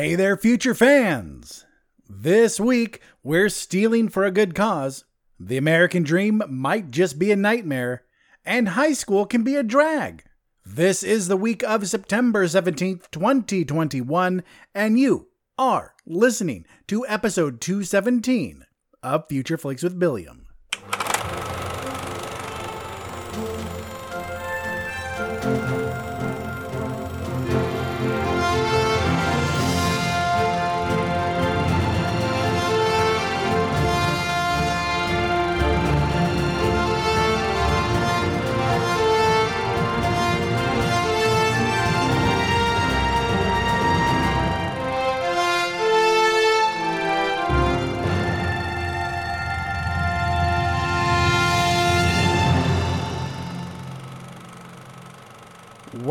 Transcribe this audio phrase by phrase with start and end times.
[0.00, 1.66] Hey there, future fans!
[2.08, 5.04] This week, we're stealing for a good cause.
[5.38, 8.04] The American dream might just be a nightmare,
[8.42, 10.24] and high school can be a drag.
[10.64, 14.42] This is the week of September 17th, 2021,
[14.74, 15.28] and you
[15.58, 18.64] are listening to episode 217
[19.02, 20.39] of Future Flicks with Billiam.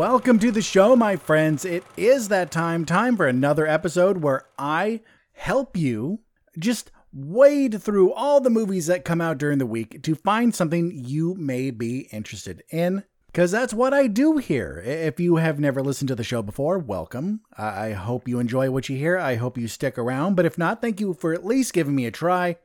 [0.00, 1.66] Welcome to the show, my friends.
[1.66, 6.20] It is that time, time for another episode where I help you
[6.58, 10.90] just wade through all the movies that come out during the week to find something
[10.94, 13.04] you may be interested in.
[13.26, 14.82] Because that's what I do here.
[14.82, 17.42] If you have never listened to the show before, welcome.
[17.58, 19.18] I hope you enjoy what you hear.
[19.18, 20.34] I hope you stick around.
[20.34, 22.56] But if not, thank you for at least giving me a try.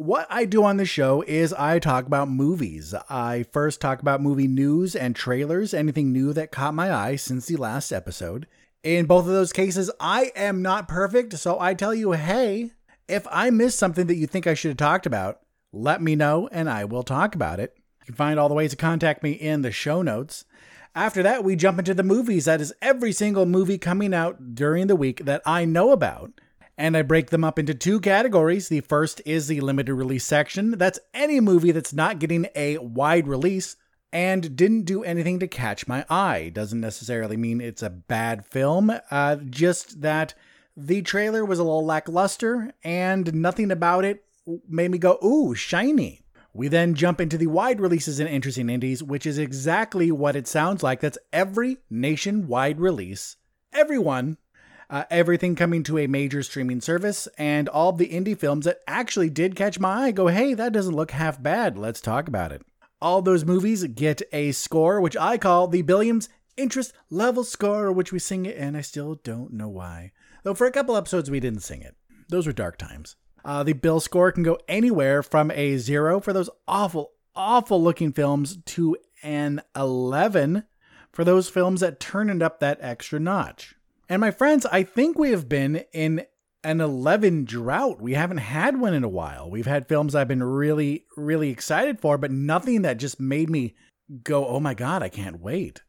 [0.00, 2.94] What I do on the show is I talk about movies.
[3.10, 7.44] I first talk about movie news and trailers, anything new that caught my eye since
[7.44, 8.46] the last episode.
[8.82, 12.70] In both of those cases, I am not perfect, so I tell you, hey,
[13.08, 16.48] if I missed something that you think I should have talked about, let me know
[16.50, 17.74] and I will talk about it.
[18.00, 20.46] You can find all the ways to contact me in the show notes.
[20.94, 22.46] After that, we jump into the movies.
[22.46, 26.40] That is every single movie coming out during the week that I know about
[26.80, 28.70] and I break them up into two categories.
[28.70, 30.78] The first is the limited release section.
[30.78, 33.76] That's any movie that's not getting a wide release
[34.14, 36.50] and didn't do anything to catch my eye.
[36.54, 40.32] Doesn't necessarily mean it's a bad film, uh, just that
[40.74, 44.24] the trailer was a little lackluster and nothing about it
[44.66, 46.22] made me go, ooh, shiny.
[46.54, 50.48] We then jump into the wide releases and interesting indies, which is exactly what it
[50.48, 51.00] sounds like.
[51.00, 53.36] That's every nationwide release.
[53.70, 54.38] Everyone
[54.90, 59.30] uh, everything coming to a major streaming service, and all the indie films that actually
[59.30, 61.78] did catch my eye go, hey, that doesn't look half bad.
[61.78, 62.62] Let's talk about it.
[63.00, 68.12] All those movies get a score, which I call the Billiams interest level score, which
[68.12, 70.10] we sing it, and I still don't know why.
[70.42, 71.96] Though for a couple episodes we didn't sing it.
[72.28, 73.16] Those were dark times.
[73.44, 78.12] Uh, the bill score can go anywhere from a zero for those awful, awful looking
[78.12, 80.64] films to an 11
[81.12, 83.76] for those films that turn it up that extra notch.
[84.10, 86.26] And my friends, I think we have been in
[86.64, 88.02] an 11 drought.
[88.02, 89.48] We haven't had one in a while.
[89.48, 93.76] We've had films I've been really, really excited for, but nothing that just made me
[94.24, 95.82] go, oh my God, I can't wait.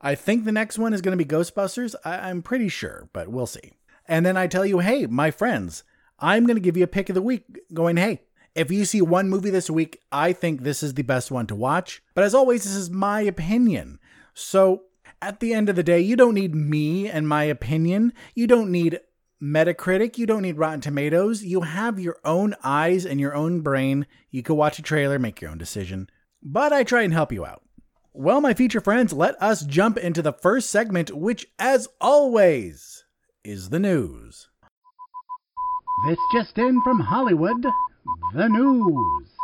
[0.00, 1.94] I think the next one is going to be Ghostbusters.
[2.04, 3.74] I- am pretty sure, but we'll see.
[4.06, 5.84] And then I tell you, hey, my friends,
[6.18, 8.22] I'm going to give you a pick of the week going, hey,
[8.56, 11.54] if you see one movie this week, I think this is the best one to
[11.54, 12.02] watch.
[12.16, 14.00] But as always, this is my opinion.
[14.34, 14.82] So
[15.20, 18.12] at the end of the day, you don't need me and my opinion.
[18.34, 19.00] You don't need
[19.42, 20.18] Metacritic.
[20.18, 21.44] You don't need Rotten Tomatoes.
[21.44, 24.06] You have your own eyes and your own brain.
[24.30, 26.10] You can watch a trailer, make your own decision.
[26.42, 27.62] But I try and help you out.
[28.12, 33.04] Well, my feature friends, let us jump into the first segment, which, as always,
[33.44, 34.48] is the news.
[36.06, 37.64] This just in from Hollywood
[38.34, 39.37] the news.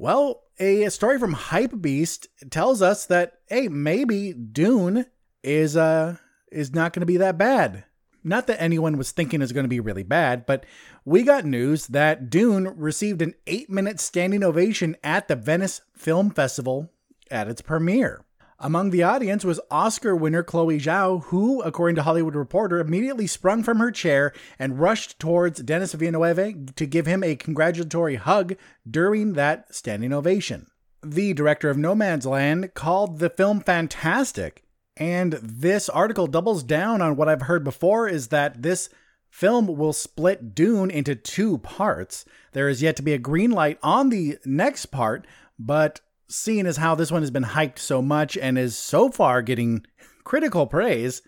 [0.00, 5.04] Well, a story from Hype Beast tells us that hey, maybe Dune
[5.42, 6.16] is uh
[6.50, 7.84] is not going to be that bad.
[8.24, 10.64] Not that anyone was thinking is going to be really bad, but
[11.04, 16.90] we got news that Dune received an 8-minute standing ovation at the Venice Film Festival
[17.30, 18.24] at its premiere.
[18.62, 23.62] Among the audience was Oscar winner Chloe Zhao, who, according to Hollywood Reporter, immediately sprung
[23.62, 28.56] from her chair and rushed towards Denis Villeneuve to give him a congratulatory hug
[28.88, 30.66] during that standing ovation.
[31.02, 34.62] The director of Nomadland called the film fantastic,
[34.94, 38.90] and this article doubles down on what I've heard before is that this
[39.30, 42.26] film will split Dune into two parts.
[42.52, 45.26] There is yet to be a green light on the next part,
[45.58, 49.42] but seeing as how this one has been hyped so much and is so far
[49.42, 49.84] getting
[50.24, 51.22] critical praise,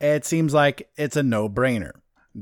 [0.00, 1.92] it seems like it's a no brainer.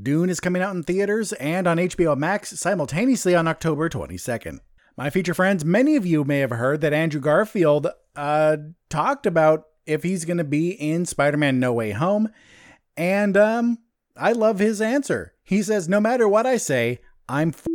[0.03, 4.61] Dune is coming out in theaters and on HBO Max simultaneously on October 22nd.
[4.97, 8.57] My feature friends, many of you may have heard that Andrew Garfield uh,
[8.89, 12.29] talked about if he's going to be in Spider Man No Way Home.
[12.97, 13.79] And um,
[14.17, 15.33] I love his answer.
[15.43, 17.49] He says, No matter what I say, I'm.
[17.49, 17.67] F-.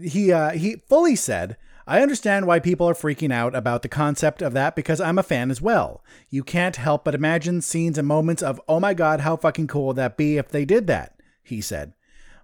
[0.00, 4.40] He, uh, he fully said, I understand why people are freaking out about the concept
[4.40, 6.02] of that because I'm a fan as well.
[6.30, 9.88] You can't help but imagine scenes and moments of, oh my god, how fucking cool
[9.88, 11.92] would that be if they did that, he said.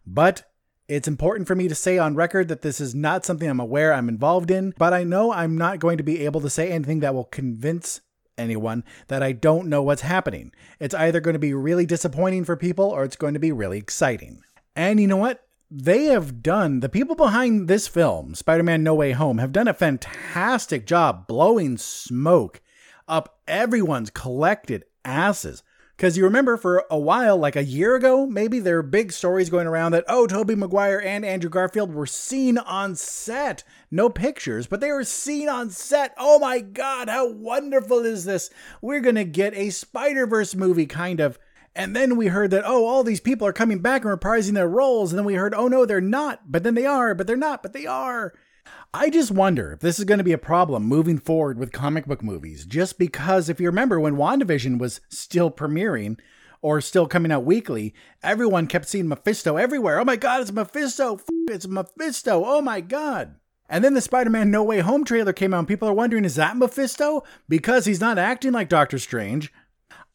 [0.07, 0.51] But
[0.89, 3.95] it's important for me to say on record that this is not something I'm aware
[3.95, 7.01] I'm involved in, but I know I'm not going to be able to say anything
[7.01, 8.01] that will convince
[8.37, 10.53] anyone that I don't know what's happening.
[10.81, 13.79] It's either going to be really disappointing for people or it's going to be really
[13.79, 14.43] exciting.
[14.75, 15.47] And you know what?
[15.71, 19.69] They have done, the people behind this film, Spider Man No Way Home, have done
[19.69, 22.61] a fantastic job blowing smoke
[23.07, 25.63] up everyone's collected asses.
[25.97, 29.51] Because you remember for a while, like a year ago, maybe there were big stories
[29.51, 33.63] going around that, oh, Tobey Maguire and Andrew Garfield were seen on set.
[33.91, 36.15] No pictures, but they were seen on set.
[36.17, 38.49] Oh my God, how wonderful is this?
[38.81, 41.39] We're going to get a Spider Verse movie kind of
[41.81, 44.69] and then we heard that, oh, all these people are coming back and reprising their
[44.69, 45.13] roles.
[45.13, 46.53] And then we heard, oh, no, they're not.
[46.53, 48.35] But then they are, but they're not, but they are.
[48.93, 52.05] I just wonder if this is going to be a problem moving forward with comic
[52.05, 52.67] book movies.
[52.67, 56.19] Just because, if you remember, when WandaVision was still premiering
[56.61, 59.99] or still coming out weekly, everyone kept seeing Mephisto everywhere.
[59.99, 61.23] Oh my God, it's Mephisto!
[61.49, 62.45] It's Mephisto!
[62.45, 63.37] Oh my God!
[63.71, 66.27] And then the Spider Man No Way Home trailer came out, and people are wondering,
[66.27, 67.25] is that Mephisto?
[67.49, 69.51] Because he's not acting like Doctor Strange.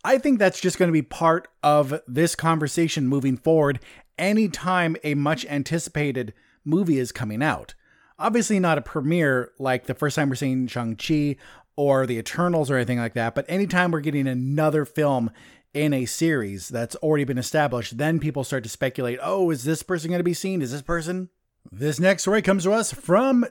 [0.05, 3.79] I think that's just going to be part of this conversation moving forward
[4.19, 6.31] anytime a much anticipated
[6.63, 7.73] movie is coming out.
[8.19, 11.37] Obviously, not a premiere like the first time we're seeing Shang-Chi
[11.75, 15.31] or the Eternals or anything like that, but anytime we're getting another film
[15.73, 19.81] in a series that's already been established, then people start to speculate oh, is this
[19.81, 20.61] person going to be seen?
[20.61, 21.29] Is this person?
[21.71, 23.43] This next story comes to us from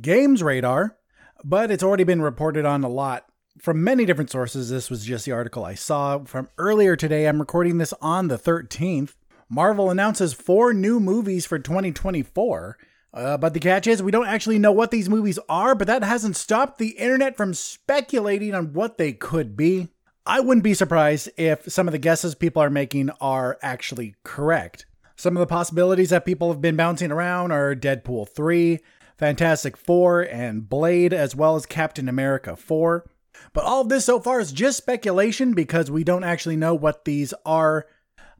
[0.00, 0.98] Games Radar,
[1.42, 3.26] but it's already been reported on a lot
[3.58, 4.70] from many different sources.
[4.70, 7.26] This was just the article I saw from earlier today.
[7.26, 9.14] I'm recording this on the 13th.
[9.48, 12.78] Marvel announces four new movies for 2024.
[13.14, 16.02] Uh, but the catch is, we don't actually know what these movies are, but that
[16.02, 19.88] hasn't stopped the internet from speculating on what they could be.
[20.26, 24.84] I wouldn't be surprised if some of the guesses people are making are actually correct.
[25.14, 28.80] Some of the possibilities that people have been bouncing around are Deadpool 3,
[29.16, 33.06] Fantastic Four, and Blade, as well as Captain America 4.
[33.52, 37.04] But all of this so far is just speculation because we don't actually know what
[37.04, 37.86] these are.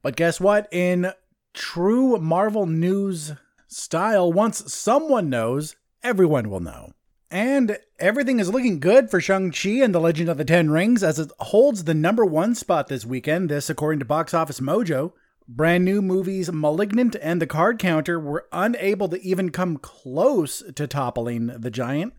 [0.02, 0.68] But guess what?
[0.72, 1.12] In
[1.54, 3.32] true Marvel news
[3.66, 6.92] style, once someone knows, everyone will know.
[7.30, 11.18] And everything is looking good for Shang-Chi and the Legend of the Ten Rings as
[11.18, 15.12] it holds the number one spot this weekend, this according to Box Office Mojo.
[15.48, 20.86] Brand new movies Malignant and The Card Counter were unable to even come close to
[20.86, 22.14] toppling the giant,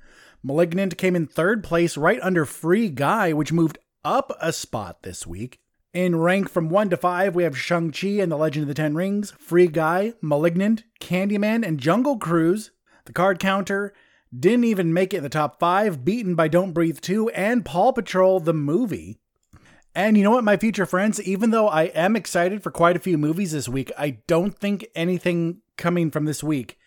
[0.48, 5.28] Malignant came in third place, right under Free Guy, which moved up a spot this
[5.28, 5.60] week.
[5.94, 8.96] In rank from 1 to 5, we have Shang-Chi and the Legend of the Ten
[8.96, 12.72] Rings, Free Guy, Malignant, Candyman, and Jungle Cruise.
[13.04, 13.94] The card counter
[14.34, 17.92] didn't even make it in the top 5, beaten by Don't Breathe 2 and Paw
[17.92, 19.20] Patrol the movie.
[19.94, 23.00] And you know what, my future friends, even though I am excited for quite a
[23.00, 26.80] few movies this week, I don't think anything coming from this week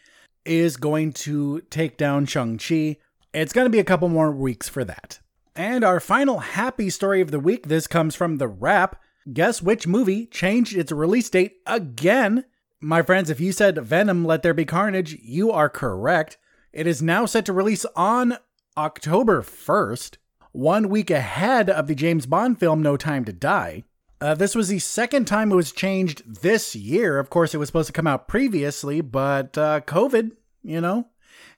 [0.46, 2.96] is going to take down Shang-Chi
[3.32, 5.20] it's going to be a couple more weeks for that.
[5.54, 9.00] And our final happy story of the week this comes from The Wrap.
[9.32, 12.44] Guess which movie changed its release date again?
[12.80, 16.38] My friends, if you said Venom Let There Be Carnage, you are correct.
[16.72, 18.38] It is now set to release on
[18.76, 20.16] October 1st,
[20.52, 23.84] one week ahead of the James Bond film No Time to Die.
[24.20, 27.18] Uh, this was the second time it was changed this year.
[27.18, 31.08] Of course, it was supposed to come out previously, but uh, COVID, you know,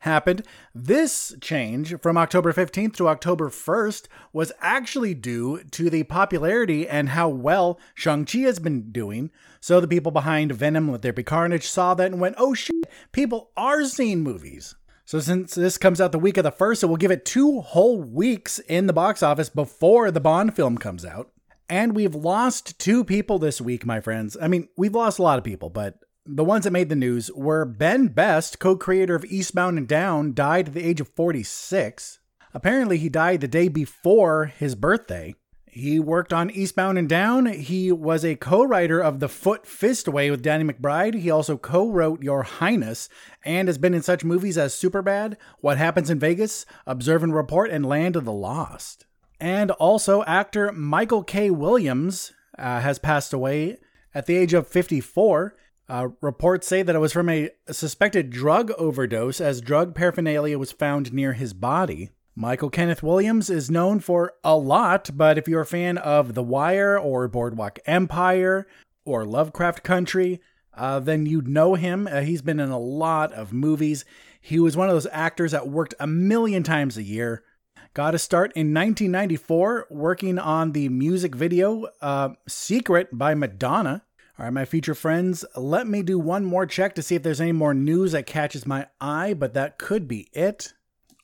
[0.01, 0.43] happened.
[0.75, 7.11] This change from October 15th to October 1st was actually due to the popularity and
[7.11, 9.31] how well Shang-Chi has been doing.
[9.61, 12.75] So the people behind Venom Let There Be Carnage saw that and went, oh shit,
[13.13, 14.75] people are seeing movies.
[15.05, 17.61] So since this comes out the week of the first, it will give it two
[17.61, 21.31] whole weeks in the box office before the Bond film comes out.
[21.69, 24.37] And we've lost two people this week, my friends.
[24.41, 27.31] I mean, we've lost a lot of people, but the ones that made the news
[27.33, 32.21] were Ben Best, co creator of Eastbound and Down, died at the age of 46.
[32.55, 35.35] Apparently, he died the day before his birthday.
[35.67, 37.47] He worked on Eastbound and Down.
[37.47, 41.15] He was a co writer of The Foot Fist Way with Danny McBride.
[41.15, 43.09] He also co wrote Your Highness
[43.45, 47.71] and has been in such movies as Superbad, What Happens in Vegas, Observe and Report,
[47.71, 49.07] and Land of the Lost.
[49.41, 51.51] And also, actor Michael K.
[51.51, 53.79] Williams uh, has passed away
[54.15, 55.57] at the age of 54.
[55.93, 60.73] Uh, reports say that it was from a suspected drug overdose, as drug paraphernalia was
[60.73, 62.09] found near his body.
[62.35, 66.43] Michael Kenneth Williams is known for a lot, but if you're a fan of The
[66.43, 68.67] Wire or Boardwalk Empire
[69.05, 70.41] or Lovecraft Country,
[70.75, 72.09] uh, then you'd know him.
[72.11, 74.07] Uh, he's been in a lot of movies.
[74.41, 77.45] He was one of those actors that worked a million times a year.
[77.93, 84.05] Got a start in 1994 working on the music video uh, Secret by Madonna.
[84.43, 87.41] All right, my future friends, let me do one more check to see if there's
[87.41, 90.73] any more news that catches my eye, but that could be it.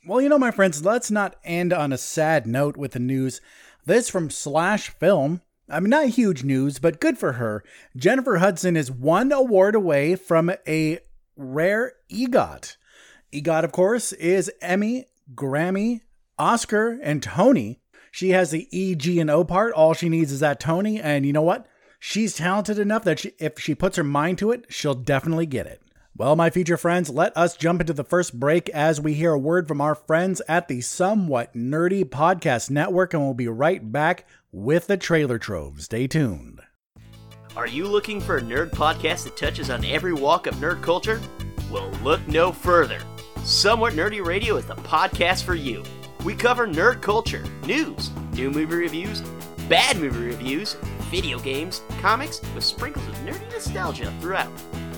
[0.07, 3.41] Well, you know, my friends, let's not end on a sad note with the news.
[3.85, 5.41] This from Slash Film.
[5.69, 7.65] I mean, not huge news, but good for her.
[7.97, 11.01] Jennifer Hudson is one award away from a
[11.35, 12.77] rare EGOT.
[13.33, 16.03] EGOT, of course, is Emmy, Grammy,
[16.39, 17.81] Oscar, and Tony.
[18.13, 19.73] She has the E, G, and O part.
[19.73, 21.01] All she needs is that Tony.
[21.01, 21.67] And you know what?
[21.99, 25.67] She's talented enough that she, if she puts her mind to it, she'll definitely get
[25.67, 25.83] it.
[26.17, 29.39] Well, my future friends, let us jump into the first break as we hear a
[29.39, 34.27] word from our friends at the Somewhat Nerdy Podcast Network, and we'll be right back
[34.51, 35.81] with the trailer trove.
[35.81, 36.61] Stay tuned.
[37.57, 41.21] Are you looking for a nerd podcast that touches on every walk of nerd culture?
[41.71, 43.01] Well, look no further.
[43.45, 45.85] Somewhat Nerdy Radio is the podcast for you.
[46.25, 49.23] We cover nerd culture, news, new movie reviews,
[49.69, 50.77] bad movie reviews,
[51.09, 54.53] video games, comics, with sprinkles of nerdy nostalgia throughout.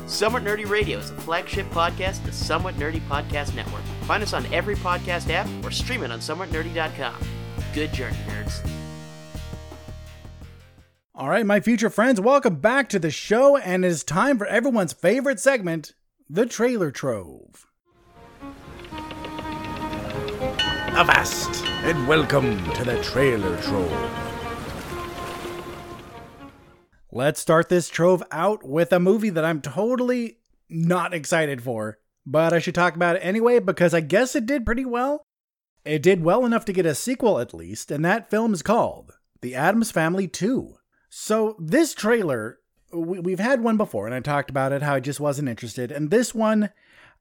[0.06, 3.82] Somewhat Nerdy Radio is a flagship podcast of the Somewhat Nerdy Podcast Network.
[4.02, 7.14] Find us on every podcast app or stream it on somewhatnerdy.com.
[7.72, 8.68] Good journey, nerds.
[11.14, 14.46] All right, my future friends, welcome back to the show, and it is time for
[14.46, 15.94] everyone's favorite segment,
[16.28, 17.66] the Trailer Trove.
[20.96, 24.29] Avast, and welcome to the Trailer Trove.
[27.12, 30.38] Let's start this trove out with a movie that I'm totally
[30.68, 34.64] not excited for, but I should talk about it anyway because I guess it did
[34.64, 35.24] pretty well.
[35.84, 39.14] It did well enough to get a sequel at least, and that film is called
[39.40, 40.76] The Addams Family 2.
[41.08, 42.60] So, this trailer,
[42.92, 45.90] we've had one before, and I talked about it, how I just wasn't interested.
[45.90, 46.70] And this one,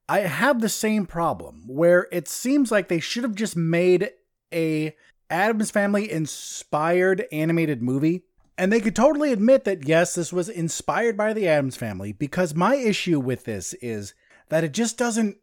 [0.08, 4.10] I have the same problem where it seems like they should have just made
[4.52, 4.94] a
[5.28, 8.22] Addams Family inspired animated movie
[8.60, 12.54] and they could totally admit that, yes, this was inspired by the Addams family, because
[12.54, 14.12] my issue with this is
[14.50, 15.38] that it just doesn't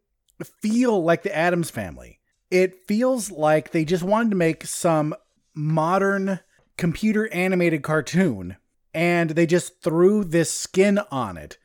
[0.62, 2.20] feel like the Addams family.
[2.52, 5.16] It feels like they just wanted to make some
[5.56, 6.42] modern
[6.78, 8.58] computer animated cartoon
[8.94, 11.58] and they just threw this skin on it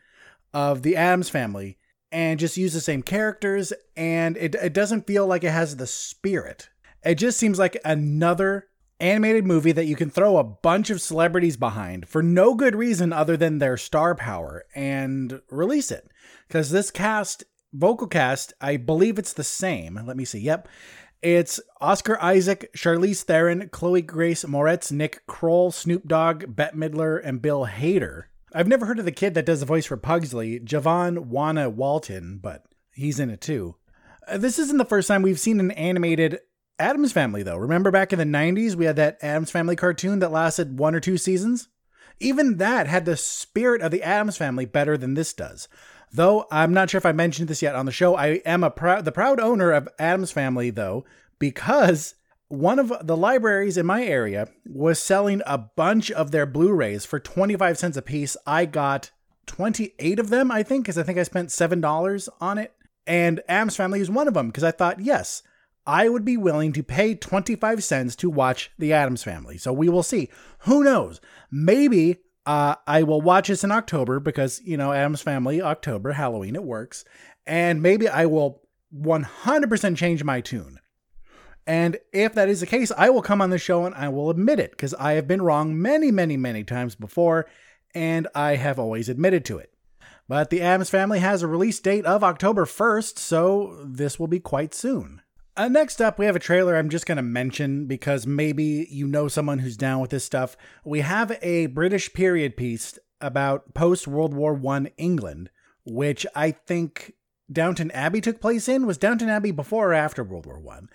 [0.55, 1.77] of the Addams family
[2.11, 5.87] and just use the same characters and it, it doesn't feel like it has the
[5.87, 6.71] spirit.
[7.05, 8.69] It just seems like another
[9.03, 13.13] animated movie that you can throw a bunch of celebrities behind for no good reason
[13.13, 16.09] other than their star power and release it.
[16.47, 20.01] Because this cast, vocal cast, I believe it's the same.
[20.07, 20.39] Let me see.
[20.39, 20.69] Yep.
[21.21, 27.43] It's Oscar Isaac, Charlize Theron, Chloe Grace Moretz, Nick Kroll, Snoop Dogg, Bette Midler, and
[27.43, 28.25] Bill Hader.
[28.55, 32.39] I've never heard of the kid that does the voice for Pugsley, Javon Wanna Walton,
[32.43, 33.77] but he's in it too.
[34.27, 36.41] Uh, this isn't the first time we've seen an animated
[36.83, 37.57] Addams Family, though.
[37.57, 41.01] Remember back in the 90s, we had that Addams Family cartoon that lasted one or
[41.01, 41.69] two seasons?
[42.19, 45.69] Even that had the spirit of the Addams Family better than this does.
[46.13, 48.71] Though I'm not sure if I mentioned this yet on the show, I am a
[48.71, 51.05] proud the proud owner of Addams Family though
[51.39, 52.17] because
[52.49, 57.19] one of the libraries in my area was selling a bunch of their Blu-rays for
[57.19, 58.37] 25 cents a piece.
[58.47, 59.11] I got
[59.47, 62.75] 28 of them, I think, because I think I spent $7 on it.
[63.07, 65.43] And Addams Family is one of them because I thought, yes,
[65.87, 69.59] I would be willing to pay 25 cents to watch The Addams Family.
[69.59, 70.29] So we will see.
[70.61, 71.21] Who knows?
[71.51, 76.55] Maybe uh, I will watch this in October because, you know, Addams Family, October, Halloween,
[76.55, 77.05] it works.
[77.47, 78.63] And maybe I will
[78.97, 80.79] 100% change my tune.
[81.67, 84.31] And if that is the case, I will come on the show and I will
[84.31, 87.47] admit it because I have been wrong many, many, many times before,
[87.95, 89.73] and I have always admitted to it.
[90.29, 94.41] But the Addams Family has a release date of October 1st, so this will be
[94.41, 95.21] quite soon.
[95.55, 99.07] Uh, next up, we have a trailer I'm just going to mention because maybe you
[99.07, 100.57] know someone who's down with this stuff.
[100.83, 105.51] We have a British period piece about post World War One England,
[105.85, 107.15] which I think
[107.53, 108.87] Downton Abbey took place in.
[108.87, 110.89] Was Downton Abbey before or after World War One?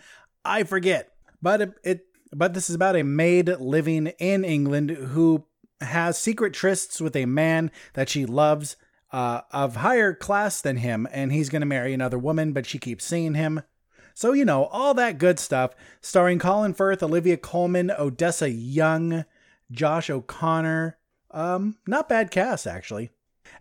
[0.44, 0.60] I?
[0.60, 1.12] I forget.
[1.40, 5.46] But it, it but this is about a maid living in England who
[5.82, 8.76] has secret trysts with a man that she loves
[9.12, 12.80] uh, of higher class than him, and he's going to marry another woman, but she
[12.80, 13.62] keeps seeing him.
[14.18, 19.26] So, you know, all that good stuff, starring Colin Firth, Olivia Colman, Odessa Young,
[19.70, 20.98] Josh O'Connor.
[21.30, 23.12] Um, not bad cast, actually.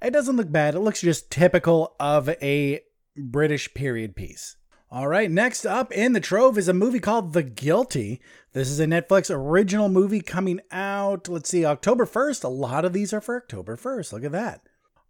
[0.00, 0.74] It doesn't look bad.
[0.74, 2.80] It looks just typical of a
[3.18, 4.56] British period piece.
[4.90, 8.22] All right, next up in the trove is a movie called The Guilty.
[8.54, 12.44] This is a Netflix original movie coming out, let's see, October 1st.
[12.44, 14.10] A lot of these are for October 1st.
[14.14, 14.62] Look at that.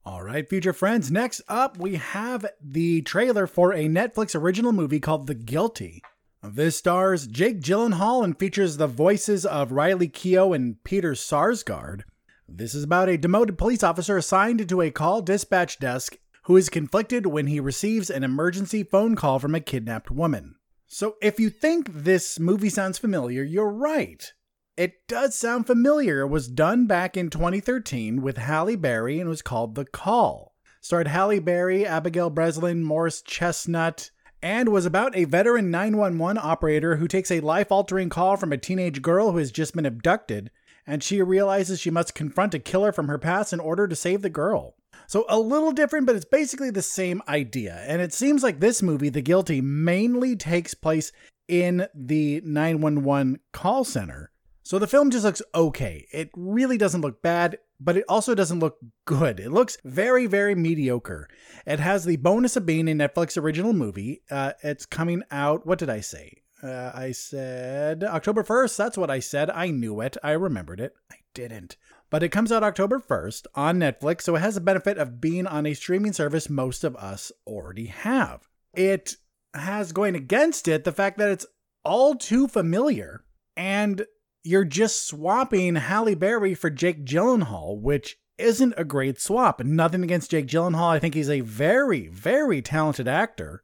[0.06, 5.00] All right, future friends, next up we have the trailer for a Netflix original movie
[5.00, 6.00] called The Guilty.
[6.44, 12.02] This stars Jake Gyllenhaal and features the voices of Riley Keough and Peter Sarsgaard.
[12.48, 16.68] This is about a demoted police officer assigned to a call dispatch desk who is
[16.68, 20.54] conflicted when he receives an emergency phone call from a kidnapped woman.
[20.86, 24.32] So, if you think this movie sounds familiar, you're right.
[24.76, 26.20] It does sound familiar.
[26.20, 30.54] It was done back in 2013 with Halle Berry and was called The Call.
[30.82, 34.10] Starred Halle Berry, Abigail Breslin, Morris Chestnut,
[34.42, 38.58] and was about a veteran 911 operator who takes a life altering call from a
[38.58, 40.50] teenage girl who has just been abducted,
[40.86, 44.20] and she realizes she must confront a killer from her past in order to save
[44.20, 44.74] the girl.
[45.06, 47.82] So, a little different, but it's basically the same idea.
[47.86, 51.12] And it seems like this movie, The Guilty, mainly takes place
[51.48, 54.32] in the 911 call center.
[54.66, 56.08] So the film just looks okay.
[56.10, 59.38] It really doesn't look bad, but it also doesn't look good.
[59.38, 61.28] It looks very, very mediocre.
[61.64, 64.22] It has the bonus of being a Netflix original movie.
[64.28, 66.42] Uh, it's coming out, what did I say?
[66.64, 68.76] Uh, I said October 1st.
[68.76, 69.50] That's what I said.
[69.50, 70.16] I knew it.
[70.24, 70.96] I remembered it.
[71.12, 71.76] I didn't.
[72.10, 75.46] But it comes out October 1st on Netflix, so it has the benefit of being
[75.46, 78.48] on a streaming service most of us already have.
[78.74, 79.14] It
[79.54, 81.46] has going against it the fact that it's
[81.84, 83.22] all too familiar
[83.56, 84.04] and
[84.46, 89.62] you're just swapping Halle Berry for Jake Gyllenhaal, which isn't a great swap.
[89.62, 90.90] Nothing against Jake Gyllenhaal.
[90.90, 93.62] I think he's a very, very talented actor.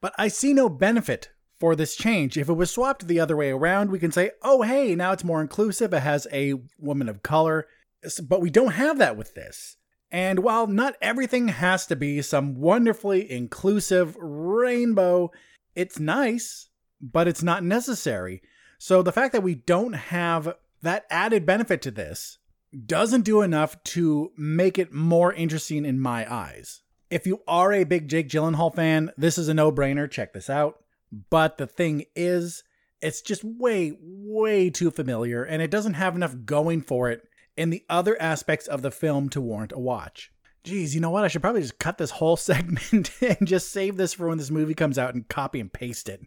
[0.00, 2.36] But I see no benefit for this change.
[2.36, 5.24] If it was swapped the other way around, we can say, oh, hey, now it's
[5.24, 5.94] more inclusive.
[5.94, 7.66] It has a woman of color.
[8.22, 9.76] But we don't have that with this.
[10.10, 15.30] And while not everything has to be some wonderfully inclusive rainbow,
[15.74, 16.68] it's nice,
[17.00, 18.42] but it's not necessary.
[18.84, 22.38] So the fact that we don't have that added benefit to this
[22.84, 26.82] doesn't do enough to make it more interesting in my eyes.
[27.08, 30.10] If you are a big Jake Gyllenhaal fan, this is a no brainer.
[30.10, 30.82] Check this out.
[31.30, 32.64] But the thing is,
[33.00, 37.22] it's just way, way too familiar, and it doesn't have enough going for it
[37.56, 40.32] in the other aspects of the film to warrant a watch.
[40.64, 41.22] Geez, you know what?
[41.22, 44.50] I should probably just cut this whole segment and just save this for when this
[44.50, 46.26] movie comes out and copy and paste it.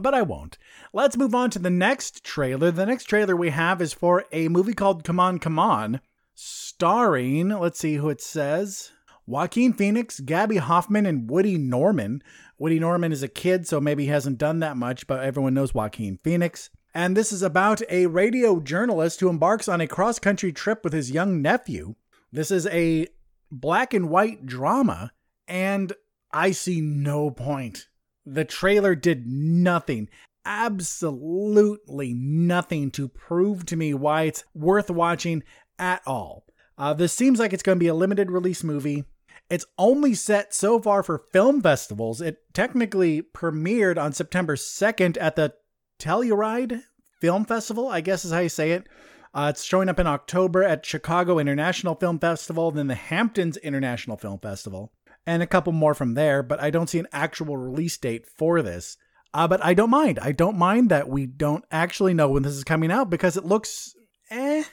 [0.00, 0.56] But I won't.
[0.92, 2.70] Let's move on to the next trailer.
[2.70, 6.00] The next trailer we have is for a movie called Come On, Come On,
[6.34, 8.92] starring, let's see who it says.
[9.26, 12.22] Joaquin Phoenix, Gaby Hoffmann, and Woody Norman.
[12.58, 15.74] Woody Norman is a kid, so maybe he hasn't done that much, but everyone knows
[15.74, 16.70] Joaquin Phoenix.
[16.94, 20.92] And this is about a radio journalist who embarks on a cross country trip with
[20.92, 21.94] his young nephew.
[22.32, 23.06] This is a
[23.50, 25.12] black and white drama,
[25.46, 25.92] and
[26.32, 27.88] I see no point
[28.24, 30.08] the trailer did nothing,
[30.44, 35.42] absolutely nothing to prove to me why it's worth watching
[35.78, 36.46] at all.
[36.78, 39.04] Uh, this seems like it's going to be a limited release movie.
[39.50, 42.20] It's only set so far for film festivals.
[42.20, 45.54] It technically premiered on September 2nd at the
[45.98, 46.82] Telluride
[47.20, 48.86] Film Festival, I guess is how you say it.
[49.34, 54.16] Uh, it's showing up in October at Chicago International Film Festival, then the Hamptons International
[54.16, 54.92] Film Festival
[55.26, 58.62] and a couple more from there, but I don't see an actual release date for
[58.62, 58.96] this.
[59.34, 60.18] Uh, but I don't mind.
[60.20, 63.44] I don't mind that we don't actually know when this is coming out because it
[63.44, 63.94] looks
[64.30, 64.64] eh.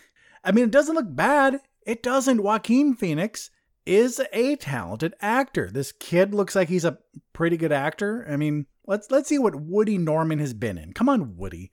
[0.44, 1.60] I mean, it doesn't look bad.
[1.86, 2.44] It doesn't.
[2.44, 3.52] Joaquin Phoenix
[3.86, 5.70] is a talented actor.
[5.72, 7.00] This kid looks like he's a
[7.32, 8.28] pretty good actor.
[8.30, 10.94] I mean, let's let's see what Woody Norman has been in.
[10.94, 11.72] Come on, Woody.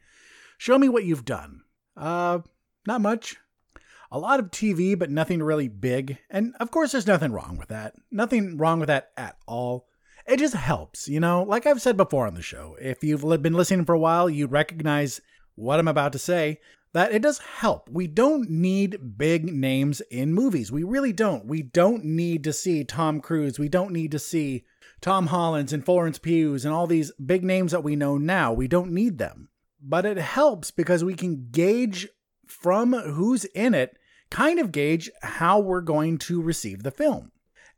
[0.59, 1.63] Show me what you've done.
[1.97, 2.41] Uh,
[2.87, 3.37] not much
[4.17, 6.19] a lot of TV, but nothing really big.
[6.31, 7.95] And of course, there's nothing wrong with that.
[8.11, 9.87] Nothing wrong with that at all.
[10.27, 11.43] It just helps, you know?
[11.43, 14.47] Like I've said before on the show, if you've been listening for a while, you
[14.47, 15.21] recognize
[15.55, 16.61] what I'm about to say,
[16.95, 17.91] that it does help.
[17.91, 20.73] We don't need big names in movies.
[20.73, 21.45] We really don't.
[21.45, 23.59] We don't need to see Tom Cruise.
[23.59, 24.65] We don't need to see
[25.03, 28.53] Tom Hollands and Florence Pughs and all these big names that we know now.
[28.53, 29.51] We don't need them.
[29.81, 32.09] But it helps because we can gauge
[32.47, 33.99] from who's in it,
[34.31, 37.31] kind of gauge how we're going to receive the film.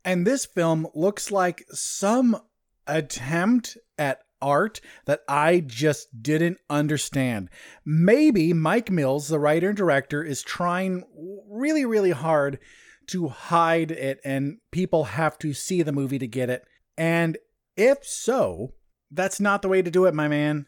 [0.03, 2.39] And this film looks like some
[2.87, 7.49] attempt at art that I just didn't understand.
[7.85, 11.03] Maybe Mike Mills, the writer and director, is trying
[11.49, 12.59] really, really hard
[13.07, 16.63] to hide it and people have to see the movie to get it.
[16.97, 17.37] And
[17.75, 18.73] if so,
[19.11, 20.67] that's not the way to do it, my man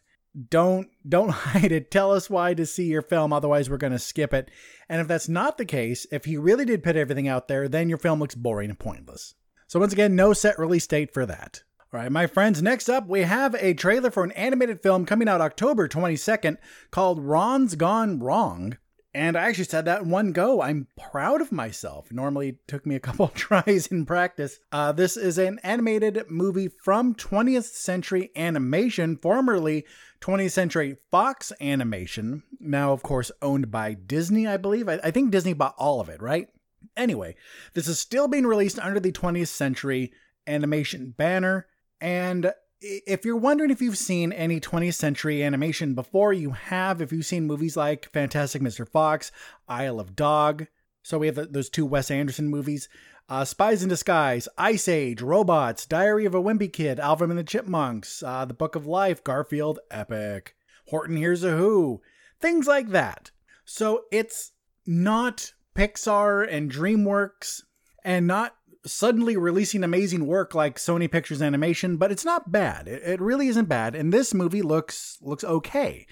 [0.49, 3.99] don't don't hide it tell us why to see your film otherwise we're going to
[3.99, 4.49] skip it
[4.87, 7.89] and if that's not the case if he really did put everything out there then
[7.89, 9.35] your film looks boring and pointless
[9.67, 11.63] so once again no set release date for that
[11.93, 15.27] all right my friends next up we have a trailer for an animated film coming
[15.27, 16.57] out october 22nd
[16.91, 18.77] called ron's gone wrong
[19.13, 20.61] And I actually said that in one go.
[20.61, 22.13] I'm proud of myself.
[22.13, 24.59] Normally it took me a couple tries in practice.
[24.71, 29.83] Uh, this is an animated movie from 20th Century Animation, formerly
[30.21, 34.87] 20th Century Fox Animation, now, of course, owned by Disney, I believe.
[34.87, 36.47] I, I think Disney bought all of it, right?
[36.95, 37.35] Anyway,
[37.73, 40.11] this is still being released under the 20th Century
[40.47, 41.67] Animation banner.
[41.99, 47.01] And if you're wondering if you've seen any 20th century animation before, you have.
[47.01, 48.87] If you've seen movies like Fantastic Mr.
[48.87, 49.31] Fox,
[49.67, 50.67] Isle of Dog,
[51.03, 52.89] so we have those two Wes Anderson movies,
[53.31, 57.45] uh, Spies in Disguise, Ice Age, Robots, Diary of a Wimpy Kid, Alvin and the
[57.45, 60.53] Chipmunks, uh, The Book of Life, Garfield, Epic,
[60.87, 62.01] Horton Hears a Who,
[62.41, 63.31] things like that.
[63.63, 64.51] So it's
[64.85, 67.61] not Pixar and DreamWorks
[68.03, 72.89] and not suddenly releasing amazing work like Sony Pictures Animation, but it's not bad.
[72.89, 76.05] It, it really isn't bad, and this movie looks looks okay.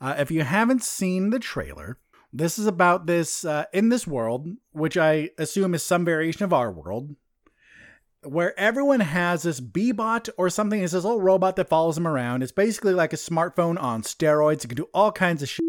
[0.00, 1.98] Uh, if you haven't seen the trailer,
[2.38, 6.52] this is about this uh, in this world, which I assume is some variation of
[6.52, 7.16] our world,
[8.22, 10.82] where everyone has this Beebot or something.
[10.82, 12.42] It's this little robot that follows them around.
[12.42, 14.64] It's basically like a smartphone on steroids.
[14.64, 15.64] It can do all kinds of shit.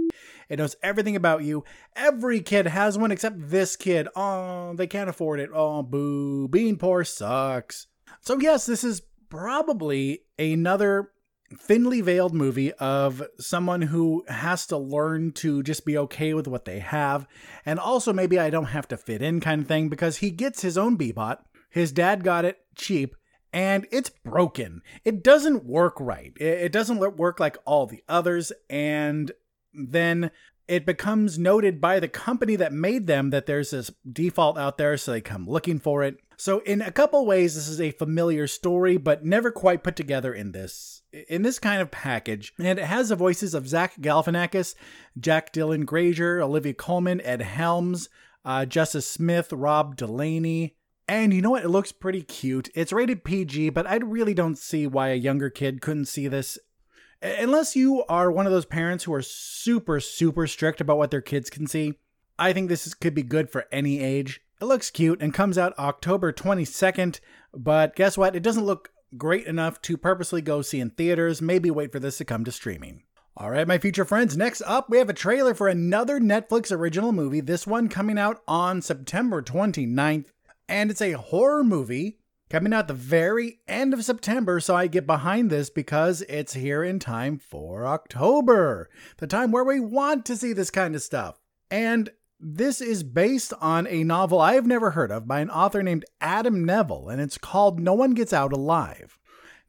[0.50, 1.64] It knows everything about you.
[1.96, 4.08] Every kid has one except this kid.
[4.16, 5.50] Oh, they can't afford it.
[5.54, 6.48] Oh, boo.
[6.48, 7.88] Being poor sucks.
[8.22, 11.12] So, yes, this is probably another
[11.56, 16.66] thinly veiled movie of someone who has to learn to just be okay with what
[16.66, 17.28] they have.
[17.66, 20.62] And also, maybe I don't have to fit in kind of thing because he gets
[20.62, 21.38] his own Beebot.
[21.70, 23.16] His dad got it cheap
[23.54, 24.82] and it's broken.
[25.06, 26.34] It doesn't work right.
[26.38, 28.52] It doesn't work like all the others.
[28.70, 29.32] And
[29.74, 30.32] then
[30.68, 34.98] it becomes noted by the company that made them that there's this default out there,
[34.98, 36.18] so they come looking for it.
[36.36, 40.34] So in a couple ways, this is a familiar story, but never quite put together
[40.34, 42.54] in this in this kind of package.
[42.58, 44.76] And it has the voices of Zach Galifianakis,
[45.20, 48.10] Jack Dylan Grazer, Olivia Colman, Ed Helms,
[48.46, 50.76] uh, Justice Smith, Rob Delaney.
[51.08, 51.64] And you know what?
[51.64, 52.70] It looks pretty cute.
[52.76, 56.60] It's rated PG, but I really don't see why a younger kid couldn't see this
[57.22, 61.22] Unless you are one of those parents who are super, super strict about what their
[61.22, 61.96] kids can see,
[62.38, 64.42] I think this is, could be good for any age.
[64.62, 67.20] It looks cute and comes out October 22nd,
[67.54, 68.36] but guess what?
[68.36, 71.42] It doesn't look great enough to purposely go see in theaters.
[71.42, 73.04] Maybe wait for this to come to streaming.
[73.36, 77.12] All right, my future friends, next up we have a trailer for another Netflix original
[77.12, 80.26] movie, this one coming out on September 29th.
[80.68, 82.18] And it's a horror movie
[82.50, 86.84] coming out the very end of September, so I get behind this because it's here
[86.84, 91.40] in time for October, the time where we want to see this kind of stuff.
[91.70, 95.82] And this is based on a novel I have never heard of by an author
[95.82, 99.18] named Adam Nevill, and it's called No One Gets Out Alive.